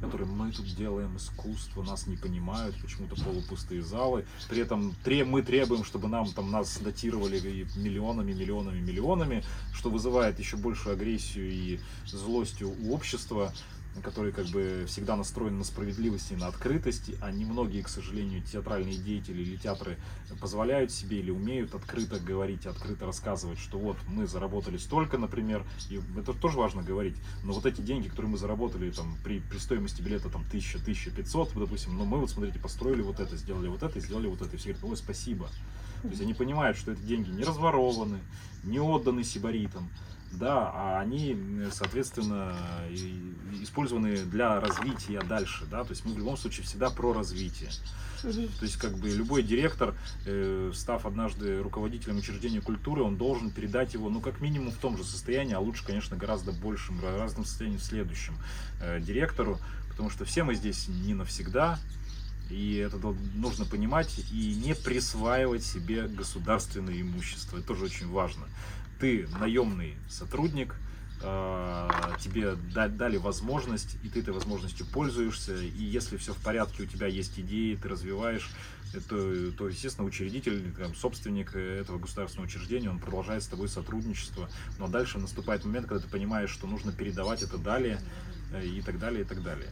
[0.00, 4.26] которые мы тут делаем искусство, нас не понимают, почему-то полупустые залы.
[4.48, 7.38] При этом тре- мы требуем, чтобы нам там нас датировали
[7.76, 13.52] миллионами, миллионами, миллионами, что вызывает еще большую агрессию и злость у общества,
[14.02, 18.96] который как бы всегда настроен на справедливость и на открытость, а немногие, к сожалению, театральные
[18.96, 19.98] деятели или театры
[20.40, 26.00] позволяют себе или умеют открыто говорить, открыто рассказывать, что вот мы заработали столько, например, и
[26.18, 30.02] это тоже важно говорить, но вот эти деньги, которые мы заработали там при, при стоимости
[30.02, 34.00] билета там 1000, 1500, допустим, ну мы вот смотрите, построили вот это, сделали вот это,
[34.00, 35.48] сделали вот это, и все говорят, ой, спасибо.
[36.02, 38.20] То есть они понимают, что эти деньги не разворованы,
[38.64, 39.90] не отданы сибаритам,
[40.32, 41.36] да, а они,
[41.72, 42.54] соответственно,
[43.62, 47.70] использованы для развития дальше, да, то есть мы в любом случае всегда про развитие.
[48.22, 48.28] То
[48.62, 54.08] есть, как бы любой директор, э, став однажды руководителем учреждения культуры, он должен передать его,
[54.08, 57.84] ну, как минимум в том же состоянии, а лучше, конечно, гораздо большем, разном состоянии в
[57.84, 58.36] следующем
[58.80, 59.58] э, директору,
[59.90, 61.78] потому что все мы здесь не навсегда,
[62.50, 62.98] и это
[63.34, 67.58] нужно понимать и не присваивать себе государственное имущество.
[67.58, 68.46] Это тоже очень важно.
[68.98, 70.74] Ты наемный сотрудник,
[71.22, 71.88] э,
[72.20, 76.86] тебе да- дали возможность, и ты этой возможностью пользуешься, и если все в порядке, у
[76.86, 78.50] тебя есть идеи, ты развиваешь,
[78.94, 84.88] это, то, естественно, учредитель, там, собственник этого государственного учреждения, он продолжает с тобой сотрудничество, но
[84.88, 88.00] дальше наступает момент, когда ты понимаешь, что нужно передавать это далее,
[88.62, 89.68] и так далее, и так далее.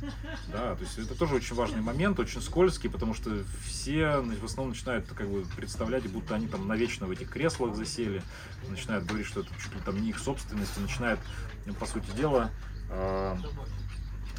[0.49, 4.71] Да, то есть это тоже очень важный момент, очень скользкий, потому что все в основном
[4.75, 8.23] начинают как бы представлять, будто они там навечно в этих креслах засели,
[8.69, 11.21] начинают говорить, что это чуть ли там не их собственность, и начинают,
[11.79, 12.51] по сути дела,
[12.91, 13.37] э,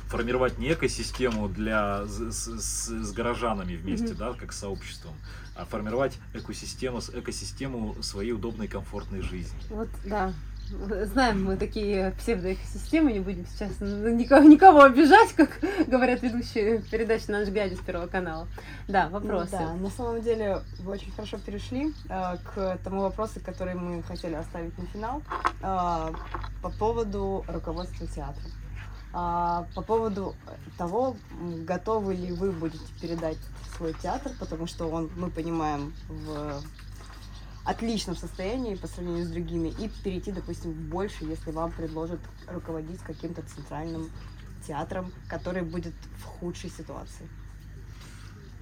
[0.08, 4.18] формировать не экосистему для с, с- с- горожанами вместе, Мгм.
[4.18, 5.16] да, как с сообществом,
[5.56, 9.58] а формировать экосистему, с- экосистему своей удобной комфортной жизни.
[9.70, 10.32] Вот, да.
[10.70, 17.40] Знаем мы такие псевдоэкосистемы, не будем сейчас никого, никого обижать, как говорят ведущие передачи на
[17.40, 18.48] наш глядя с Первого канала.
[18.88, 19.52] Да, вопросы.
[19.54, 24.02] Ну, да, на самом деле вы очень хорошо перешли э, к тому вопросу, который мы
[24.04, 25.22] хотели оставить на финал,
[25.62, 26.14] э,
[26.62, 28.44] по поводу руководства театра.
[29.14, 30.36] Э, по поводу
[30.78, 31.16] того,
[31.66, 33.38] готовы ли вы будете передать
[33.78, 36.62] свой театр, потому что он, мы понимаем, в
[37.66, 43.00] отличном состоянии по сравнению с другими и перейти, допустим, в больше, если вам предложат руководить
[43.00, 44.10] каким-то центральным
[44.66, 47.28] театром, который будет в худшей ситуации.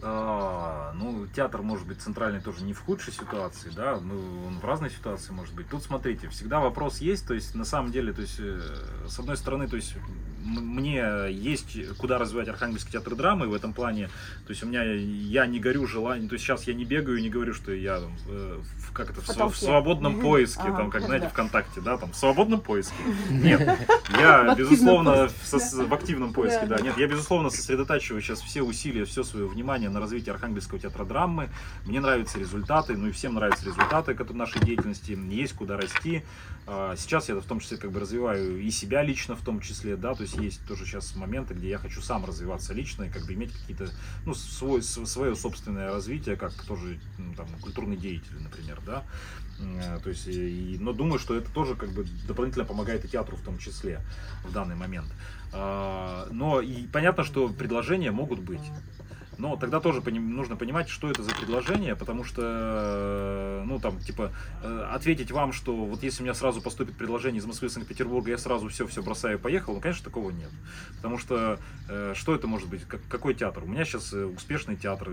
[0.05, 4.15] А, ну, театр может быть центральный тоже не в худшей ситуации, да, ну,
[4.47, 5.69] он в разной ситуации может быть.
[5.69, 8.59] Тут, смотрите, всегда вопрос есть, то есть, на самом деле, то есть, э,
[9.07, 9.95] с одной стороны, то есть,
[10.43, 14.07] мне есть куда развивать Архангельский театр драмы в этом плане.
[14.45, 17.21] То есть у меня я не горю желанием, то есть сейчас я не бегаю и
[17.21, 21.03] не говорю, что я э, в, как это, в, в свободном поиске, ага, там, как
[21.03, 22.95] знаете, ВКонтакте, да, там, в свободном поиске.
[23.29, 23.79] Нет,
[24.19, 26.79] я, безусловно, в активном поиске, да.
[26.79, 31.49] Нет, я, безусловно, сосредотачиваю сейчас все усилия, все свое внимание на развитии Архангельского театра драмы.
[31.86, 36.23] Мне нравятся результаты, ну и всем нравятся результаты нашей деятельности, есть куда расти.
[36.65, 39.97] А, сейчас я в том числе как бы развиваю и себя лично в том числе,
[39.97, 43.25] да, то есть есть тоже сейчас моменты, где я хочу сам развиваться лично и как
[43.25, 43.89] бы иметь какие-то,
[44.25, 49.03] ну, свой, свое собственное развитие, как тоже ну, там, культурный деятель, например, да,
[49.60, 53.36] э, то есть, и, но думаю, что это тоже как бы дополнительно помогает и театру
[53.36, 53.99] в том числе
[54.45, 55.08] в данный момент.
[55.51, 58.63] А, но и понятно, что предложения могут быть.
[59.37, 64.31] Но тогда тоже нужно понимать, что это за предложение, потому что, э, ну, там, типа,
[64.61, 68.37] э, ответить вам, что вот если у меня сразу поступит предложение из Москвы, Санкт-Петербурга, я
[68.37, 70.49] сразу все-все бросаю и поехал, ну, конечно, такого нет.
[70.97, 72.81] Потому что, э, что это может быть?
[73.09, 73.63] Какой театр?
[73.63, 75.09] У меня сейчас успешный театр,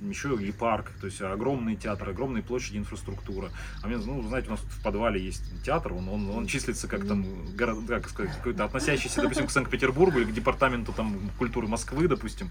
[0.00, 3.50] еще и парк, то есть огромный театр, огромные площади, инфраструктура.
[3.82, 7.06] А мне, ну, знаете, у нас в подвале есть театр, он, он, он числится как
[7.06, 7.24] там,
[7.56, 12.50] город, как сказать, какой-то относящийся, допустим, к Санкт-Петербургу или к департаменту там культуры Москвы, допустим,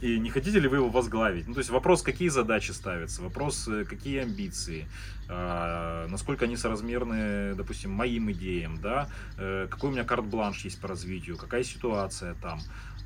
[0.00, 1.48] и не хотите ли вы его возглавить?
[1.48, 4.86] Ну, то есть вопрос, какие задачи ставятся, вопрос, э, какие амбиции,
[5.28, 10.86] э, насколько они соразмерны, допустим, моим идеям, да, э, какой у меня карт-бланш есть по
[10.88, 12.60] развитию, какая ситуация там,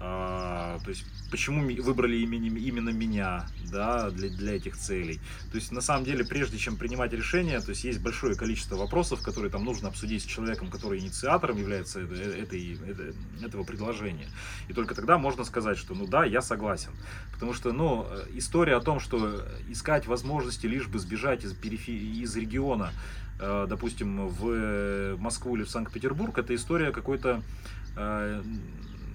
[0.04, 5.20] а, то есть почему выбрали именно, именно меня да, для, для этих целей.
[5.52, 9.22] То есть на самом деле, прежде чем принимать решение, то есть есть большое количество вопросов,
[9.22, 14.26] которые там нужно обсудить с человеком, который инициатором является этой, этой, этого предложения.
[14.68, 16.90] И только тогда можно сказать, что ну да, я согласен.
[17.32, 22.92] Потому что ну, история о том, что искать возможности лишь бы сбежать из, из региона,
[23.38, 27.40] э, допустим, в Москву или в Санкт-Петербург, это история какой-то
[27.96, 28.42] э,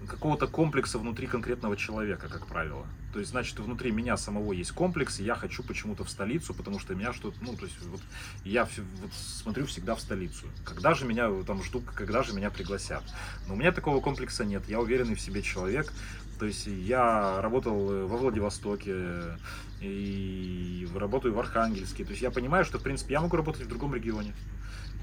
[0.08, 2.86] какого-то комплекса внутри конкретного человека, как правило.
[3.13, 6.80] То есть, значит, внутри меня самого есть комплекс, и я хочу почему-то в столицу, потому
[6.80, 8.02] что меня что-то, ну, то есть, вот
[8.43, 8.67] я
[9.02, 10.46] вот смотрю всегда в столицу.
[10.65, 13.04] Когда же меня там жду, когда же меня пригласят?
[13.48, 14.63] Но у меня такого комплекса нет.
[14.67, 15.91] Я уверенный в себе человек.
[16.39, 19.38] То есть я работал во Владивостоке
[19.82, 22.04] и работаю в Архангельске.
[22.04, 24.36] То есть я понимаю, что, в принципе, я могу работать в другом регионе.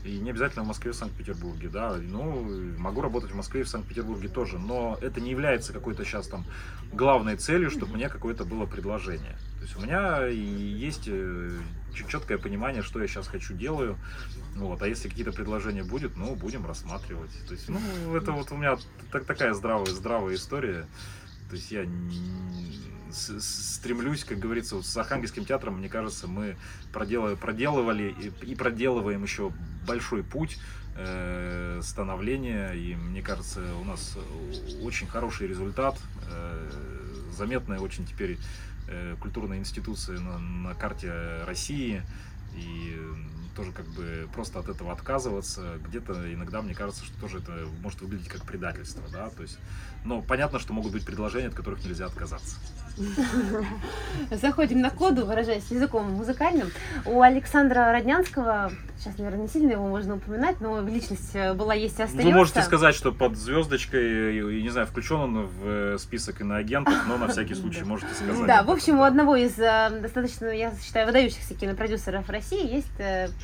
[0.05, 1.97] И не обязательно в Москве и Санкт-Петербурге, да.
[1.97, 6.29] Ну, могу работать в Москве и в Санкт-Петербурге тоже, но это не является какой-то сейчас
[6.29, 6.45] там
[6.93, 9.37] главной целью, чтобы мне какое-то было предложение.
[9.59, 11.59] То есть у меня есть э,
[12.09, 13.97] четкое понимание, что я сейчас хочу, делаю.
[14.57, 17.31] Вот, а если какие-то предложения будет, ну, будем рассматривать.
[17.49, 17.81] То есть, ну,
[18.15, 18.77] это вот у меня
[19.11, 20.87] так, такая здравая, здравая история.
[21.55, 21.87] То есть я
[23.13, 26.57] стремлюсь, как говорится, с Архангельским театром, мне кажется, мы
[26.93, 28.13] проделывали, проделывали
[28.43, 29.53] и проделываем еще
[29.87, 30.59] большой путь
[30.97, 34.19] э, становления, и мне кажется, у нас
[34.83, 35.97] очень хороший результат,
[36.29, 36.71] э,
[37.31, 38.37] заметная очень теперь
[38.89, 41.13] э, культурная институция на, на карте
[41.47, 42.03] России,
[42.57, 42.99] и
[43.55, 48.01] тоже как бы просто от этого отказываться, где-то иногда мне кажется, что тоже это может
[48.01, 49.59] выглядеть как предательство, да, то есть,
[50.05, 52.57] но понятно, что могут быть предложения, от которых нельзя отказаться.
[54.31, 56.71] Заходим на коду, выражаясь языком музыкальным.
[57.05, 61.99] У Александра Роднянского, сейчас, наверное, не сильно его можно упоминать, но личность э, была, есть
[61.99, 62.31] и остается.
[62.31, 67.17] Вы можете сказать, что под звездочкой, не знаю, включен он в э, список иноагентов, но
[67.17, 68.47] на всякий случай можете сказать.
[68.47, 72.87] Да, в общем, у одного из э, достаточно, я считаю, выдающихся кинопродюсеров России есть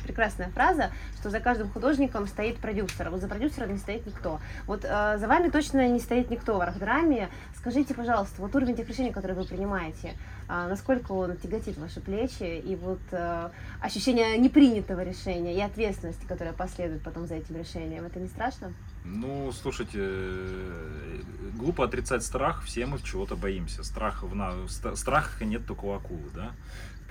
[0.03, 4.39] прекрасная фраза, что за каждым художником стоит продюсер, а вот за продюсером не стоит никто.
[4.65, 7.29] Вот за вами точно не стоит никто в Архдраме.
[7.61, 12.57] Скажите, пожалуйста, вот уровень тех решений, которые вы принимаете, а, насколько он тяготит ваши плечи,
[12.57, 18.19] и вот а, ощущение непринятого решения и ответственности, которая последует потом за этим решением, это
[18.19, 18.73] не страшно?
[19.05, 21.21] Ну, слушайте, э,
[21.53, 23.83] глупо отрицать страх, все мы чего-то боимся.
[23.83, 24.67] Страх в на...
[24.67, 26.53] Страха нет только у акулы, да?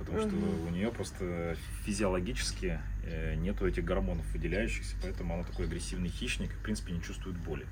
[0.00, 6.08] Потому что у нее просто физиологически э, нету этих гормонов выделяющихся, поэтому она такой агрессивный
[6.08, 7.66] хищник, в принципе, не чувствует боли.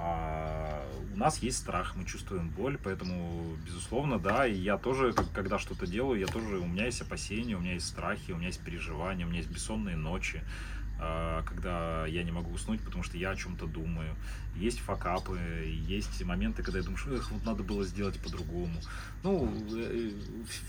[0.00, 0.80] А
[1.12, 5.86] у нас есть страх, мы чувствуем боль, поэтому, безусловно, да, и я тоже, когда что-то
[5.86, 9.26] делаю, я тоже, у меня есть опасения, у меня есть страхи, у меня есть переживания,
[9.26, 10.42] у меня есть бессонные ночи.
[11.00, 14.16] А, когда я не могу уснуть, потому что я о чем-то думаю.
[14.56, 18.74] Есть факапы, есть моменты, когда я думаю, что эх, вот надо было сделать по-другому.
[19.22, 20.10] Ну, э,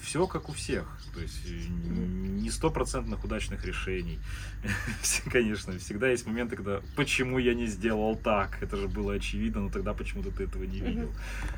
[0.04, 0.86] все как у всех.
[1.16, 4.20] То есть э, не стопроцентных удачных решений.
[5.32, 8.62] Конечно, всегда есть моменты, когда почему я не сделал так?
[8.62, 11.12] Это же было очевидно, но тогда почему-то ты этого не видел.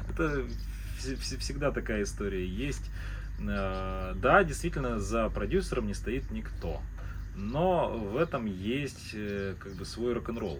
[0.10, 0.48] Это
[1.20, 2.90] всегда такая история есть.
[3.38, 6.80] Да, действительно, за продюсером не стоит никто.
[7.36, 10.60] Но в этом есть э, как бы свой рок-н-ролл.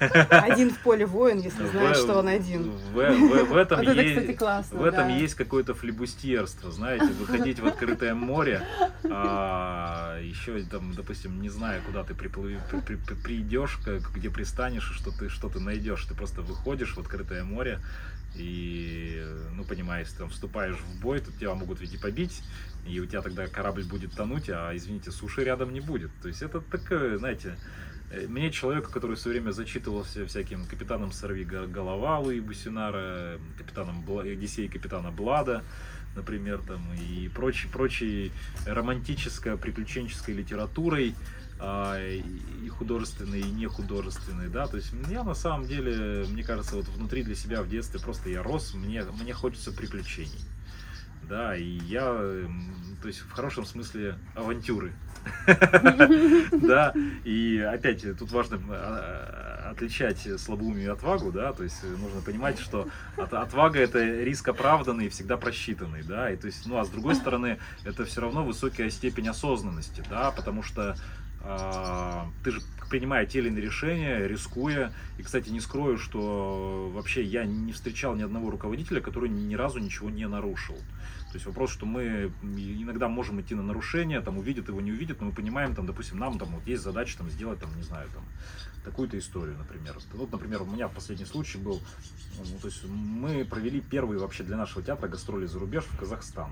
[0.00, 2.70] Один в поле воин, если знаешь, что он один.
[2.70, 5.16] В, в, в этом, вот есть, кстати, классно, в этом да.
[5.16, 8.62] есть какое-то флебустьерство, знаете, выходить в открытое море,
[9.04, 13.78] а, еще там, допустим, не знаю, куда ты приплыв, при, при, придешь,
[14.14, 17.80] где пристанешь, что ты что ты найдешь, ты просто выходишь в открытое море
[18.34, 22.42] и, ну, понимаешь, там вступаешь в бой, тут тебя могут ведь и побить,
[22.86, 26.10] и у тебя тогда корабль будет тонуть, а, извините, суши рядом не будет.
[26.22, 27.56] То есть это такое, знаете,
[28.10, 34.68] э, мне человек, который все время зачитывался всяким капитаном Сорви голова Луи Бусинара, капитаном Одиссей
[34.68, 35.62] капитана Блада,
[36.16, 38.32] например, там, и прочей, прочей
[38.66, 41.14] романтической, приключенческой литературой,
[41.60, 46.86] а, и художественной, и нехудожественной, да, то есть я на самом деле, мне кажется, вот
[46.86, 50.38] внутри для себя в детстве просто я рос, мне, мне хочется приключений
[51.28, 52.04] да, и я,
[53.02, 54.92] то есть в хорошем смысле авантюры,
[56.52, 56.92] да,
[57.24, 62.88] и опять тут важно а, отличать слабоумие и отвагу, да, то есть нужно понимать, что
[63.16, 67.14] отвага это риск оправданный и всегда просчитанный, да, и то есть, ну а с другой
[67.14, 70.96] стороны это все равно высокая степень осознанности, да, потому что
[71.42, 74.92] э, ты же принимая те или иные решения, рискуя.
[75.18, 79.78] И, кстати, не скрою, что вообще я не встречал ни одного руководителя, который ни разу
[79.78, 80.76] ничего не нарушил.
[81.28, 85.20] То есть вопрос, что мы иногда можем идти на нарушение, там увидят его, не увидят,
[85.20, 88.08] но мы понимаем, там, допустим, нам там вот есть задача там сделать, там, не знаю,
[88.14, 88.24] там,
[88.82, 89.98] такую-то историю, например.
[90.14, 91.82] Вот, например, у меня в последний случай был,
[92.38, 96.50] ну, то есть мы провели первый вообще для нашего театра гастроли за рубеж в Казахстан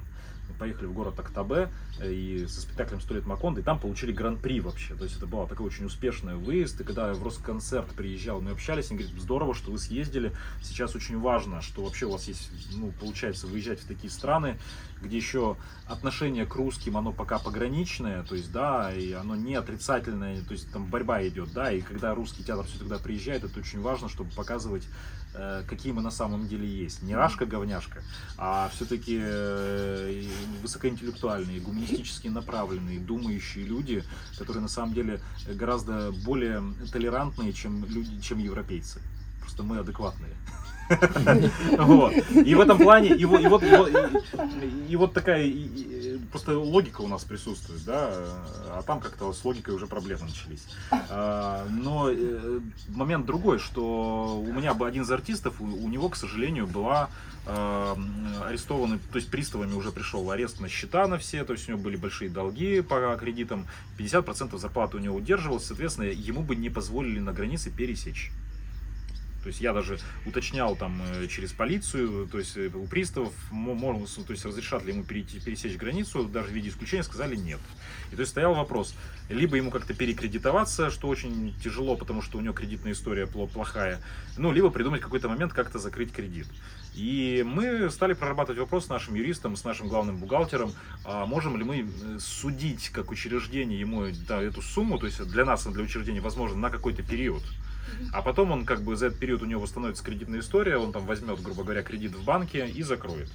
[0.55, 1.69] поехали в город Актабе
[1.99, 4.95] э, и со спектаклем «Сто лет Маконда», и там получили гран-при вообще.
[4.95, 8.91] То есть это был такой очень успешный выезд, и когда в Росконцерт приезжал, мы общались,
[8.91, 10.33] они говорят, здорово, что вы съездили,
[10.63, 14.59] сейчас очень важно, что вообще у вас есть, ну, получается, выезжать в такие страны,
[15.01, 20.43] где еще отношение к русским, оно пока пограничное, то есть, да, и оно не отрицательное,
[20.43, 23.81] то есть там борьба идет, да, и когда русский театр все тогда приезжает, это очень
[23.81, 24.85] важно, чтобы показывать
[25.39, 27.03] Э, какие мы на самом деле есть.
[27.03, 28.03] Не рашка-говняшка,
[28.39, 30.25] а все-таки э,
[30.63, 34.03] высокоинтеллектуальные, гуманистически направленные, думающие люди,
[34.39, 39.01] которые на самом деле гораздо более толерантные, чем люди, чем европейцы.
[39.41, 40.33] Просто мы адекватные.
[42.45, 45.51] И в этом плане, и вот, такая
[46.31, 48.11] просто логика у нас присутствует, да,
[48.71, 50.67] а там как-то с логикой уже проблемы начались.
[50.91, 56.67] А, но э, момент другой, что у меня один из артистов, у, него, к сожалению,
[56.67, 57.09] была
[57.47, 57.95] э,
[58.45, 61.83] арестованы, то есть приставами уже пришел арест на счета на все, то есть у него
[61.83, 63.67] были большие долги по кредитам,
[63.99, 68.31] 50% зарплаты у него удерживалось, соответственно, ему бы не позволили на границе пересечь.
[69.47, 74.05] То есть я даже уточнял там э, через полицию, то есть э, у приставов, можно,
[74.05, 77.61] то есть разрешат ли ему перейти, пересечь границу, даже в виде исключения сказали нет.
[78.11, 78.97] И то есть стоял вопрос,
[79.29, 84.03] либо ему как-то перекредитоваться, что очень тяжело, потому что у него кредитная история плохая,
[84.37, 86.49] ну, либо придумать какой-то момент как-то закрыть кредит.
[86.97, 90.73] И мы стали прорабатывать вопрос с нашим юристом, с нашим главным бухгалтером,
[91.05, 95.45] а можем ли мы э, судить как учреждение ему да, эту сумму, то есть для
[95.45, 97.45] нас, для учреждения, возможно, на какой-то период.
[98.13, 101.07] А потом он как бы за этот период у него восстановится кредитная история, он там
[101.07, 103.29] возьмет, грубо говоря, кредит в банке и закроет.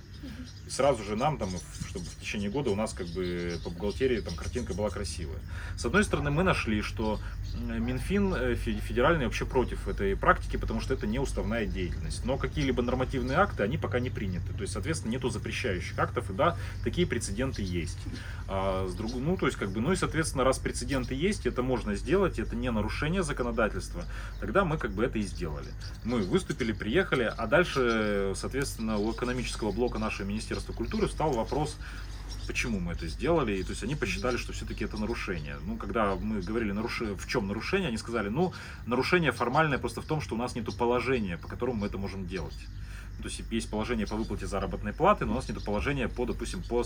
[0.69, 1.49] Сразу же нам, там,
[1.89, 5.39] чтобы в течение года у нас как бы по бухгалтерии там картинка была красивая.
[5.75, 7.19] С одной стороны, мы нашли, что
[7.55, 12.23] Минфин э, федеральный вообще против этой практики, потому что это не уставная деятельность.
[12.23, 14.53] Но какие-либо нормативные акты, они пока не приняты.
[14.53, 17.99] То есть, соответственно, нету запрещающих актов, и да, такие прецеденты есть.
[18.47, 19.13] А с друг...
[19.15, 22.55] Ну, то есть, как бы, ну и, соответственно, раз прецеденты есть, это можно сделать, это
[22.55, 24.05] не нарушение законодательства,
[24.39, 25.67] тогда мы как бы это и сделали.
[26.03, 31.77] Мы выступили, приехали, а дальше, соответственно, у экономического блока нашего Министерства культуры встал вопрос,
[32.47, 35.57] почему мы это сделали, и то есть они посчитали, что все-таки это нарушение.
[35.65, 37.01] Ну, когда мы говорили, наруш...
[37.01, 38.53] в чем нарушение, они сказали, ну,
[38.85, 42.27] нарушение формальное просто в том, что у нас нет положения, по которому мы это можем
[42.27, 42.57] делать.
[43.21, 46.63] То есть есть положение по выплате заработной платы, но у нас нет положения по, допустим,
[46.63, 46.83] по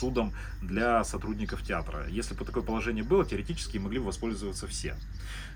[0.00, 0.32] судом
[0.62, 2.06] для сотрудников театра.
[2.08, 4.96] Если бы такое положение было, теоретически могли бы воспользоваться все.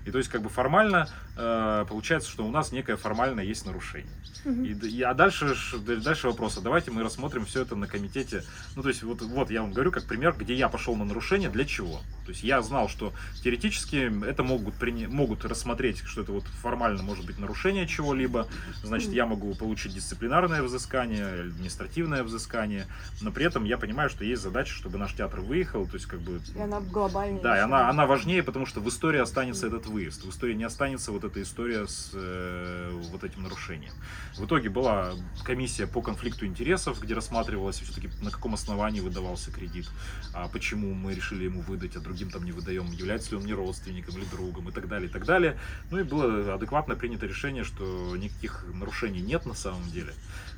[0.05, 4.13] И то есть как бы формально э, получается, что у нас некое формальное есть нарушение.
[4.45, 4.63] Угу.
[4.63, 8.43] И, и, а дальше, дальше вопрос, а давайте мы рассмотрим все это на комитете.
[8.75, 11.49] Ну то есть вот, вот я вам говорю как пример, где я пошел на нарушение,
[11.49, 12.01] для чего.
[12.25, 15.09] То есть я знал, что теоретически это могут, приня...
[15.09, 18.47] могут рассмотреть, что это вот формально может быть нарушение чего-либо.
[18.83, 22.85] Значит, я могу получить дисциплинарное взыскание, административное взыскание.
[23.21, 25.85] Но при этом я понимаю, что есть задача, чтобы наш театр выехал.
[25.85, 26.39] То есть как бы...
[26.55, 27.41] И она глобальнее.
[27.41, 30.23] Да, и она, она важнее, потому что в истории останется этот выезд.
[30.23, 33.93] В истории не останется вот эта история с э, вот этим нарушением.
[34.37, 35.13] В итоге была
[35.43, 39.89] комиссия по конфликту интересов, где рассматривалось все-таки на каком основании выдавался кредит,
[40.33, 43.53] а почему мы решили ему выдать, а другим там не выдаем, является ли он не
[43.53, 45.57] родственником или другом и так далее, и так далее.
[45.91, 50.13] Ну и было адекватно принято решение, что никаких нарушений нет на самом деле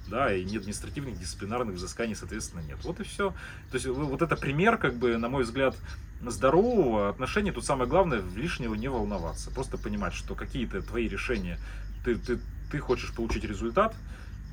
[0.10, 2.78] да, и нет административных, дисциплинарных взысканий, соответственно, нет.
[2.84, 3.34] Вот и все.
[3.72, 5.76] То есть вот это пример, как бы, на мой взгляд,
[6.22, 7.52] здорового отношения.
[7.52, 9.52] Тут самое главное, лишнего не волноваться.
[9.52, 11.60] Просто понимать, что какие-то твои решения,
[12.04, 12.40] ты, ты,
[12.72, 13.96] ты хочешь получить результат,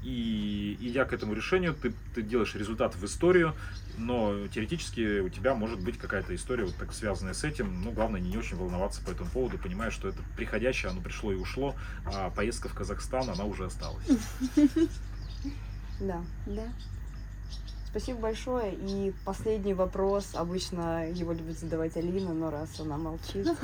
[0.04, 3.54] и идя к этому решению, ты, ты делаешь результат в историю,
[3.96, 7.82] но теоретически у тебя может быть какая-то история, вот так связанная с этим.
[7.82, 11.36] Ну, главное, не очень волноваться по этому поводу, понимая, что это приходящее, оно пришло и
[11.36, 14.06] ушло, а поездка в Казахстан, она уже осталась.
[16.00, 16.20] Да.
[16.46, 16.64] Да.
[17.96, 18.74] Спасибо большое.
[18.74, 20.30] И последний вопрос.
[20.34, 23.46] Обычно его любит задавать Алина, но раз она молчит.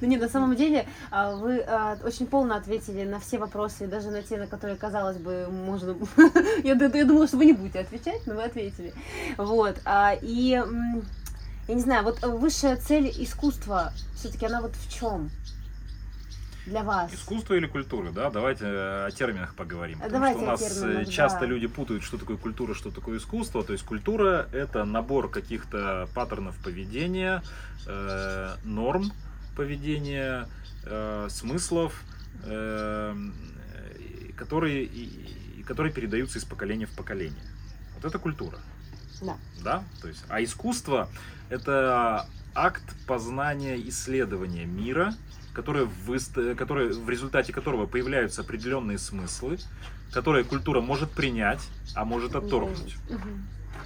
[0.00, 4.10] Да нет, на самом деле а, вы а, очень полно ответили на все вопросы, даже
[4.10, 5.94] на те, на которые, казалось бы, можно...
[6.64, 8.94] Я думала, что вы не будете отвечать, но вы ответили.
[9.36, 9.76] Вот.
[9.84, 15.30] А, и я не знаю, вот высшая цель искусства, все-таки она вот в чем?
[16.68, 17.12] Для вас?
[17.12, 18.30] Искусство или культура, да?
[18.30, 19.98] Давайте э, о терминах поговорим.
[19.98, 21.46] Потому Давайте что у нас э, терминах, часто да.
[21.46, 23.64] люди путают, что такое культура, что такое искусство.
[23.64, 27.42] То есть культура это набор каких-то паттернов поведения,
[27.86, 29.10] э, норм
[29.56, 30.48] поведения,
[30.84, 32.02] э, смыслов,
[32.44, 33.16] э,
[34.36, 34.88] которые,
[35.66, 37.42] которые передаются из поколения в поколение.
[37.96, 38.58] Вот это культура.
[39.20, 39.36] Да.
[39.64, 39.84] Да?
[40.00, 41.08] То есть, а искусство
[41.48, 45.14] это акт познания, исследования мира,
[45.54, 49.58] которое в, которое, в результате которого появляются определенные смыслы,
[50.12, 51.60] которые культура может принять,
[51.94, 52.96] а может отторгнуть.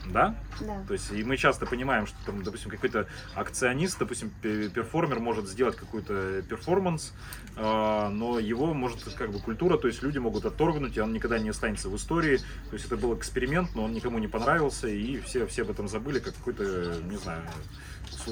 [0.07, 0.35] Да?
[0.61, 0.83] Да.
[0.87, 5.77] То есть, и мы часто понимаем, что там, допустим, какой-то акционист, допустим, перформер может сделать
[5.77, 7.13] какой-то перформанс,
[7.57, 11.39] э, но его может как бы культура, то есть люди могут отторгнуть, и он никогда
[11.39, 12.39] не останется в истории.
[12.71, 15.89] То есть это был эксперимент, но он никому не понравился, и все, все об этом
[15.89, 17.43] забыли, как какой-то, не знаю,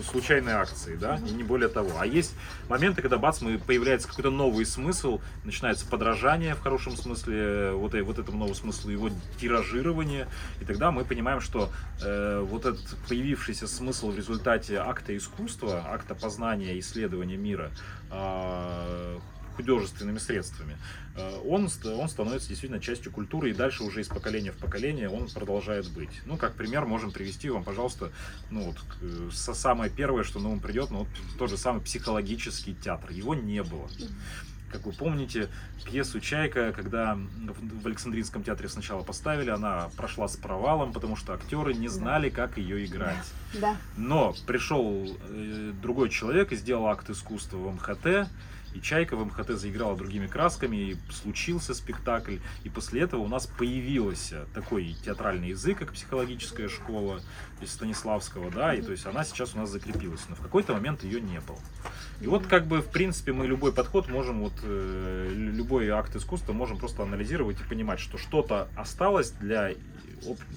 [0.04, 1.90] случайные акции, да, и не более того.
[1.98, 2.34] А есть
[2.68, 8.00] моменты, когда бац, мы, появляется какой-то новый смысл, начинается подражание в хорошем смысле, вот, и,
[8.00, 9.10] вот этому новому смыслу, его
[9.40, 10.28] тиражирование,
[10.60, 11.70] и тогда мы понимаем, что
[12.02, 17.70] э, вот этот появившийся смысл в результате акта искусства, акта познания, исследования мира,
[18.10, 19.18] э,
[19.60, 20.76] художественными средствами,
[21.16, 25.28] э, он, он становится действительно частью культуры, и дальше уже из поколения в поколение он
[25.28, 26.22] продолжает быть.
[26.26, 28.10] Ну, как пример, можем привести вам, пожалуйста,
[28.50, 31.08] ну вот, самое первое, что на ум придет, ну вот
[31.38, 33.10] тот же самый психологический театр.
[33.10, 33.88] Его не было.
[34.70, 35.48] Как вы помните,
[35.84, 41.74] пьесу «Чайка», когда в Александринском театре сначала поставили, она прошла с провалом, потому что актеры
[41.74, 43.24] не знали, как ее играть.
[43.54, 43.76] Да.
[43.96, 48.30] Но пришел э, другой человек и сделал акт искусства в МХТ,
[48.74, 52.36] и Чайка в МХТ заиграла другими красками, и случился спектакль.
[52.64, 57.20] И после этого у нас появился такой театральный язык, как психологическая школа
[57.60, 61.04] из Станиславского, да, и то есть она сейчас у нас закрепилась, но в какой-то момент
[61.04, 61.58] ее не было.
[62.20, 66.52] И вот как бы в принципе мы любой подход можем, вот э, любой акт искусства
[66.52, 69.72] можем просто анализировать и понимать, что что-то осталось для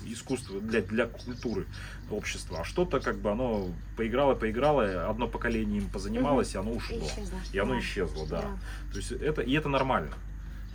[0.06, 1.66] искусства, для, для культуры
[2.10, 6.58] общества, а что-то как бы оно поиграло, поиграло, одно поколение им позанималось, угу.
[6.58, 6.98] и оно ушло.
[6.98, 7.40] Исчезло.
[7.52, 7.80] И оно да.
[7.80, 8.42] исчезло, да.
[8.42, 8.48] да.
[8.92, 10.14] То есть это, и это нормально.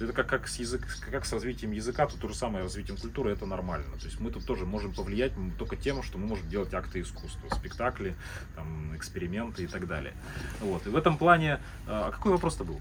[0.00, 3.32] Это как, как, с язык, как с развитием языка, то то же самое развитием культуры,
[3.32, 3.96] это нормально.
[3.98, 7.48] То есть мы тут тоже можем повлиять только тем, что мы можем делать акты искусства,
[7.54, 8.14] спектакли,
[8.54, 10.14] там, эксперименты и так далее.
[10.60, 10.86] Вот.
[10.86, 11.60] И в этом плане...
[11.86, 12.80] А какой вопрос-то был?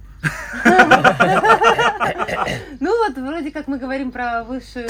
[2.79, 4.87] Ну вот, вроде как мы говорим про высший,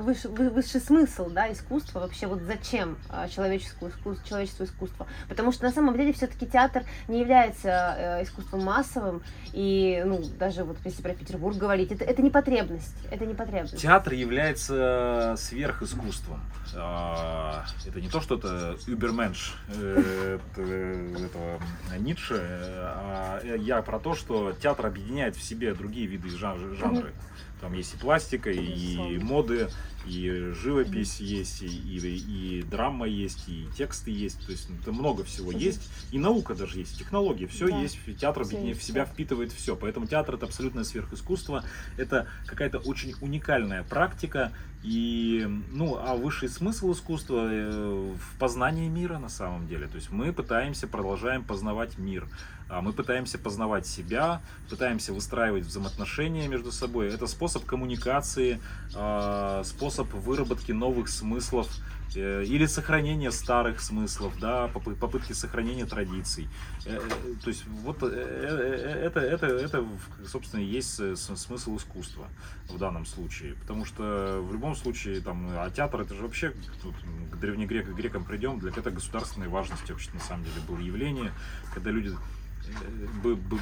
[0.00, 3.90] высший, смысл да, искусства, вообще вот зачем а, человеческому
[4.24, 5.06] человечеству искусство.
[5.28, 9.22] Потому что на самом деле все-таки театр не является э, искусством массовым,
[9.52, 13.80] и ну, даже вот если про Петербург говорить, это, это не потребность, это не потребность.
[13.80, 16.40] Театр является сверхискусством.
[16.74, 21.60] А, это не то, что это Übermensch э, этого
[21.98, 27.12] Ницше, а я про то, что театр объединяет в себе другие виды жанры.
[27.60, 29.68] Там есть и пластика, и моды,
[30.06, 34.44] и живопись есть, и, и, и драма есть, и тексты есть.
[34.46, 35.90] То есть это много всего есть.
[36.10, 37.46] И наука даже есть, технологии.
[37.46, 37.80] Все да.
[37.80, 37.98] есть.
[38.18, 39.12] Театр все в себя все.
[39.12, 39.76] впитывает все.
[39.76, 41.64] Поэтому театр это абсолютное сверхискусство.
[41.98, 44.52] Это какая-то очень уникальная практика.
[44.82, 49.86] И, ну, а высший смысл искусства э, в познании мира на самом деле.
[49.86, 52.26] То есть мы пытаемся, продолжаем познавать мир.
[52.70, 57.08] А мы пытаемся познавать себя, пытаемся выстраивать взаимоотношения между собой.
[57.08, 58.60] Это способ коммуникации,
[58.94, 61.68] а, способ выработки новых смыслов
[62.14, 66.48] э, или сохранения старых смыслов, да, попытки сохранения традиций.
[66.86, 69.84] Э, э, то есть вот это, это, это,
[70.24, 72.28] собственно, есть смысл искусства
[72.68, 73.54] в данном случае.
[73.54, 76.52] Потому что в любом случае, там, а театр это же вообще,
[76.82, 76.94] тут,
[77.32, 81.32] к древнегрекам грекам придем, для этого государственной важности вообще на самом деле было явление,
[81.74, 82.12] когда люди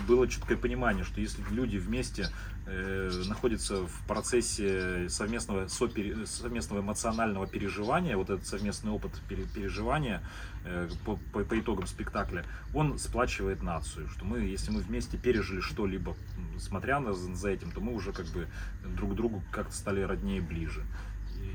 [0.09, 2.29] было четкое понимание, что если люди вместе
[2.67, 10.23] э, находятся в процессе совместного, совместного эмоционального переживания, вот этот совместный опыт переживания
[10.65, 12.45] э, по, по, по итогам спектакля,
[12.75, 16.17] он сплачивает нацию, что мы, если мы вместе пережили что-либо,
[16.59, 18.49] смотря на, за этим, то мы уже как бы
[18.97, 20.85] друг другу как-то стали роднее ближе.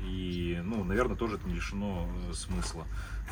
[0.06, 2.86] И, ну, наверное, тоже это не лишено э, смысла.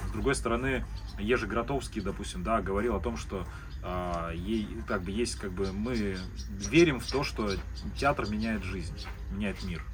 [0.09, 0.85] С другой стороны,
[1.19, 3.47] Ежи Гротовский, допустим, да, говорил о том, что
[3.83, 6.17] как бы есть, как бы мы
[6.51, 7.51] верим в то, что
[7.97, 8.95] театр меняет жизнь,
[9.33, 9.85] меняет мир.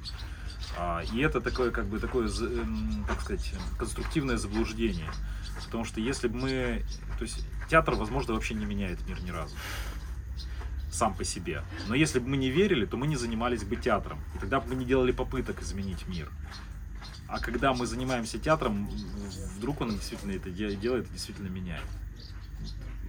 [0.77, 2.29] А, и это такое, как бы, такое,
[3.07, 5.11] как сказать, конструктивное заблуждение.
[5.65, 6.83] Потому что если бы мы,
[7.17, 9.55] то есть театр, возможно, вообще не меняет мир ни разу
[10.91, 11.63] сам по себе.
[11.87, 14.19] Но если бы мы не верили, то мы не занимались бы театром.
[14.35, 16.29] И тогда бы мы не делали попыток изменить мир.
[17.27, 18.89] А когда мы занимаемся театром,
[19.57, 21.85] вдруг он действительно это делает и действительно меняет.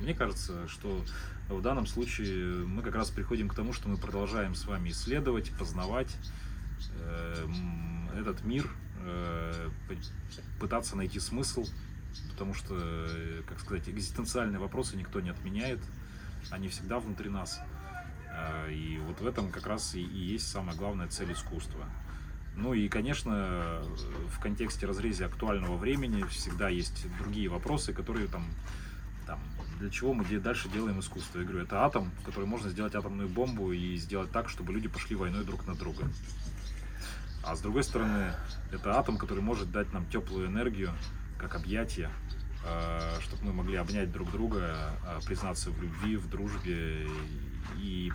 [0.01, 1.05] Мне кажется, что
[1.49, 5.51] в данном случае мы как раз приходим к тому, что мы продолжаем с вами исследовать,
[5.59, 6.17] познавать
[7.01, 7.47] э,
[8.19, 8.71] этот мир,
[9.05, 9.69] э,
[10.59, 11.67] пытаться найти смысл,
[12.33, 15.81] потому что, э, как сказать, экзистенциальные вопросы никто не отменяет,
[16.51, 17.61] они всегда внутри нас.
[18.71, 21.85] И вот в этом как раз и есть самая главная цель искусства.
[22.57, 23.83] Ну и, конечно,
[24.29, 28.47] в контексте разрезе актуального времени всегда есть другие вопросы, которые там,
[29.27, 29.41] там
[29.81, 31.39] для чего мы дальше делаем искусство.
[31.39, 34.89] Я говорю, это атом, в который можно сделать атомную бомбу и сделать так, чтобы люди
[34.89, 36.05] пошли войной друг на друга.
[37.43, 38.35] А с другой стороны,
[38.71, 40.93] это атом, который может дать нам теплую энергию,
[41.39, 42.11] как объятие,
[42.67, 47.09] э, чтобы мы могли обнять друг друга, э, признаться в любви, в дружбе
[47.79, 48.13] и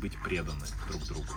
[0.00, 1.34] быть преданы друг другу.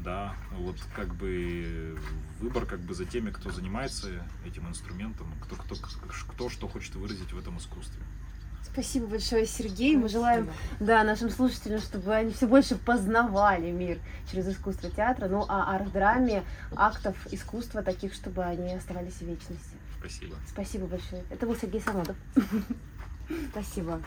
[0.00, 1.96] Да, вот как бы
[2.40, 5.76] выбор как бы за теми, кто занимается этим инструментом, кто, кто,
[6.28, 8.02] кто что хочет выразить в этом искусстве.
[8.76, 9.96] Спасибо большое, Сергей.
[9.96, 10.50] Мы желаем
[10.80, 13.98] да, нашим слушателям, чтобы они все больше познавали мир
[14.30, 15.28] через искусство театра.
[15.28, 19.76] Ну, а арт-драме, актов искусства таких, чтобы они оставались в вечности.
[19.98, 20.36] Спасибо.
[20.46, 21.24] Спасибо большое.
[21.30, 22.16] Это был Сергей Самодов.
[23.50, 24.02] Спасибо.